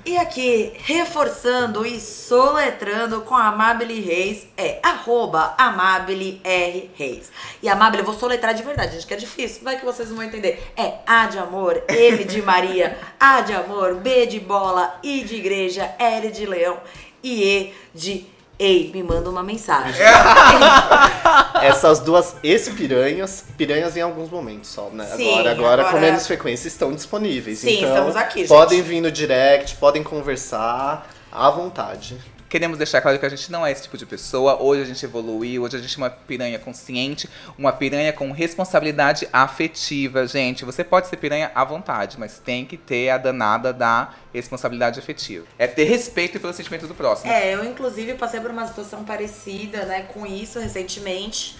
[0.05, 7.33] E aqui, reforçando e soletrando com a Amabile Reis, é arroba Amabile R Reis.
[7.63, 10.23] E Amabile, eu vou soletrar de verdade, gente, que é difícil, vai que vocês vão
[10.23, 10.63] entender.
[10.77, 15.37] É A de amor, M de Maria, A de amor, B de bola, I de
[15.37, 16.79] igreja, L de leão
[17.23, 20.01] e E de Ei, me manda uma mensagem.
[21.61, 25.05] Essas duas ex-piranhas, piranhas em alguns momentos só, né?
[25.17, 27.59] Sim, agora, agora, com agora- menos frequência, estão disponíveis.
[27.59, 28.49] Sim, então, estamos aqui, gente.
[28.49, 32.17] Podem vir no direct, podem conversar à vontade.
[32.55, 34.63] Queremos deixar claro que a gente não é esse tipo de pessoa.
[34.63, 37.29] Hoje a gente evoluiu, hoje a gente é uma piranha consciente,
[37.59, 40.65] uma piranha com responsabilidade afetiva, gente.
[40.65, 45.45] Você pode ser piranha à vontade, mas tem que ter a danada da responsabilidade afetiva.
[45.59, 47.29] É ter respeito pelo sentimento do próximo.
[47.29, 51.57] É, eu inclusive passei por uma situação parecida, né, com isso recentemente.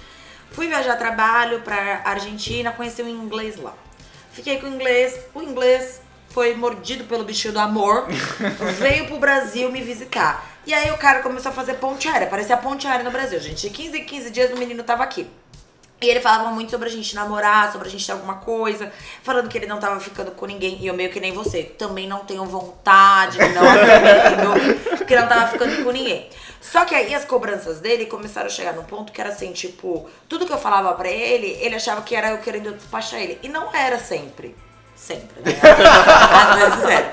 [0.53, 3.75] Fui viajar a trabalho pra Argentina, conheci um inglês lá.
[4.31, 6.04] Fiquei com o inglês, o inglês
[6.35, 8.09] foi mordido pelo bichinho do amor,
[8.81, 10.45] veio pro Brasil me visitar.
[10.67, 13.69] E aí o cara começou a fazer ponte aérea, parecia ponte aérea no Brasil, gente.
[13.69, 15.31] De 15 em 15 dias o menino tava aqui.
[16.03, 19.49] E ele falava muito sobre a gente namorar, sobre a gente ter alguma coisa, falando
[19.49, 20.77] que ele não tava ficando com ninguém.
[20.81, 25.53] E eu meio que nem você, também não tenho vontade, não assumindo que não tava
[25.53, 26.29] ficando com ninguém.
[26.61, 30.11] Só que aí as cobranças dele começaram a chegar num ponto que era assim, tipo,
[30.29, 33.39] tudo que eu falava pra ele, ele achava que era eu querendo despachar ele.
[33.43, 34.64] E não era sempre.
[34.97, 35.53] Sempre, né?
[36.33, 37.11] Às vezes era.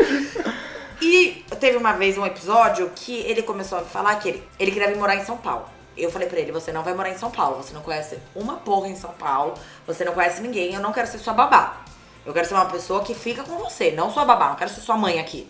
[1.01, 4.71] E teve uma vez um episódio que ele começou a me falar que ele, ele
[4.71, 5.65] queria vir morar em São Paulo.
[5.97, 8.57] Eu falei pra ele, você não vai morar em São Paulo, você não conhece uma
[8.57, 9.55] porra em São Paulo,
[9.85, 11.81] você não conhece ninguém, eu não quero ser sua babá.
[12.25, 14.81] Eu quero ser uma pessoa que fica com você, não sua babá, não quero ser
[14.81, 15.49] sua mãe aqui.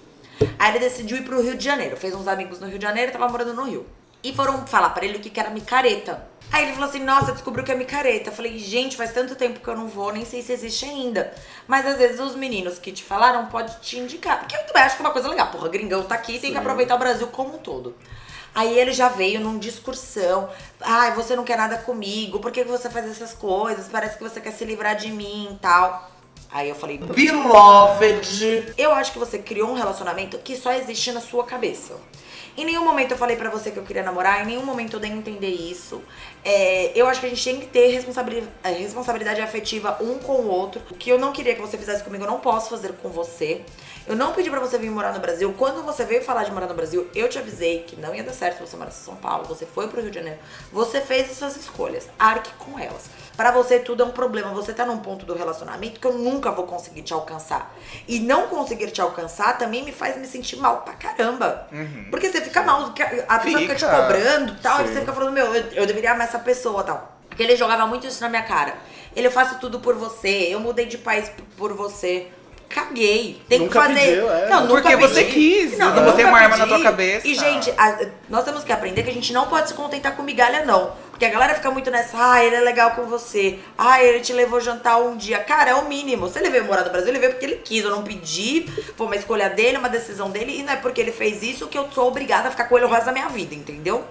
[0.58, 3.12] Aí ele decidiu ir pro Rio de Janeiro, fez uns amigos no Rio de Janeiro,
[3.12, 3.86] tava morando no Rio.
[4.24, 6.31] E foram falar pra ele o que que era micareta.
[6.52, 8.30] Aí ele falou assim, nossa, descobriu que é micareta.
[8.30, 11.34] Eu falei, gente, faz tanto tempo que eu não vou, nem sei se existe ainda.
[11.66, 14.40] Mas às vezes os meninos que te falaram pode te indicar.
[14.40, 15.48] Porque eu também acho que é uma coisa legal.
[15.48, 17.96] Porra, gringão tá aqui, tem que aproveitar o Brasil como um todo.
[18.54, 20.50] Aí ele já veio num discursão.
[20.82, 23.88] Ai, você não quer nada comigo, por que que você faz essas coisas?
[23.88, 26.12] Parece que você quer se livrar de mim e tal.
[26.52, 28.74] Aí eu falei, Beloved.
[28.78, 31.96] eu acho que você criou um relacionamento que só existe na sua cabeça.
[32.58, 35.00] Em nenhum momento eu falei pra você que eu queria namorar, em nenhum momento eu
[35.00, 36.02] dei a entender isso.
[36.44, 40.34] É, eu acho que a gente tem que ter responsabili- é, responsabilidade afetiva um com
[40.34, 40.82] o outro.
[40.92, 43.62] O que eu não queria que você fizesse comigo, eu não posso fazer com você.
[44.08, 45.54] Eu não pedi pra você vir morar no Brasil.
[45.58, 48.34] Quando você veio falar de morar no Brasil, eu te avisei que não ia dar
[48.34, 49.46] certo você morar em São Paulo.
[49.46, 50.40] Você foi pro Rio de Janeiro.
[50.74, 52.10] Você fez as suas escolhas.
[52.18, 53.10] Arque com elas.
[53.36, 54.52] Pra você tudo é um problema.
[54.52, 57.74] Você tá num ponto do relacionamento que eu nunca vou conseguir te alcançar.
[58.08, 61.68] E não conseguir te alcançar também me faz me sentir mal pra caramba.
[62.10, 62.94] Porque você fica mal,
[63.28, 63.96] a pessoa fica te Fica.
[64.02, 67.18] cobrando e tal, e você fica falando, meu, eu, eu deveria amar essa pessoa tal.
[67.30, 68.76] Porque ele jogava muito isso na minha cara.
[69.16, 72.28] Ele, eu faço tudo por você, eu mudei de país por você.
[72.72, 73.42] Caguei.
[73.48, 74.00] Tem Nunca que fazer.
[74.08, 74.50] pediu, é.
[74.50, 75.34] Não, nunca Porque você pedi.
[75.34, 77.28] quis, Não, não botei uma arma na tua cabeça.
[77.28, 78.00] E, gente, a-
[78.30, 80.94] nós temos que aprender que a gente não pode se contentar com migalha, não.
[81.12, 83.60] Porque a galera fica muito nessa, ah, ele é legal com você.
[83.78, 85.38] Ah, ele te levou jantar um dia.
[85.38, 86.28] Cara, é o mínimo.
[86.28, 87.84] Se ele veio morar no Brasil, ele veio porque ele quis.
[87.84, 88.66] Eu não pedi.
[88.98, 90.60] Foi uma escolha dele, uma decisão dele.
[90.60, 92.86] E não é porque ele fez isso que eu sou obrigada a ficar com ele
[92.88, 94.04] o resto da minha vida, entendeu?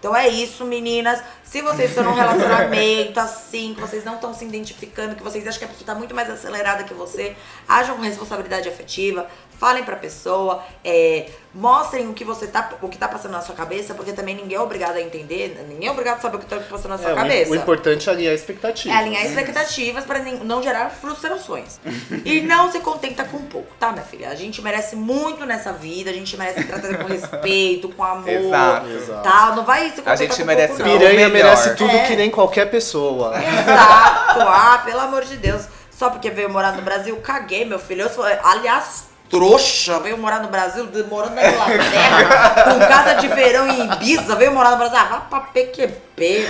[0.00, 1.22] Então é isso, meninas.
[1.44, 5.58] Se vocês estão num relacionamento assim, que vocês não estão se identificando, que vocês acham
[5.58, 7.36] que a pessoa tá muito mais acelerada que você,
[7.68, 9.28] hajam com responsabilidade afetiva,
[9.60, 13.54] falem pra pessoa, é, mostrem o que você tá, o que tá passando na sua
[13.54, 16.46] cabeça, porque também ninguém é obrigado a entender, ninguém é obrigado a saber o que
[16.46, 17.50] tá passando na sua É, o- cabeça.
[17.52, 18.94] O importante é alinhar a expectativa.
[18.94, 21.78] É alinhar expectativas pra nem- não gerar frustrações.
[22.24, 24.30] e não se contenta com pouco, tá, minha filha?
[24.30, 28.28] A gente merece muito nessa vida, a gente merece ser tratada com respeito, com amor.
[28.30, 28.88] Exato.
[28.88, 29.22] Exato.
[29.22, 29.52] Tá?
[29.54, 30.98] Não vai se contentar gente com merece pouco, não.
[30.98, 32.06] Piranha merece tudo É.
[32.06, 33.34] que nem qualquer pessoa.
[33.36, 34.40] Exato.
[34.40, 35.64] Ah, pelo amor de Deus.
[35.90, 38.02] Só porque veio morar no Brasil, caguei, meu filho.
[38.04, 40.00] Eu sou, aliás, trouxa.
[40.00, 44.34] Veio morar no Brasil, morando na Inglaterra, com casa de verão em Ibiza.
[44.34, 44.98] Veio morar no Brasil.
[44.98, 46.46] Ah, vai pra PQP.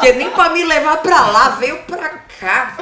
[0.00, 2.08] que nem pra me levar pra lá, veio pra
[2.40, 2.76] cá.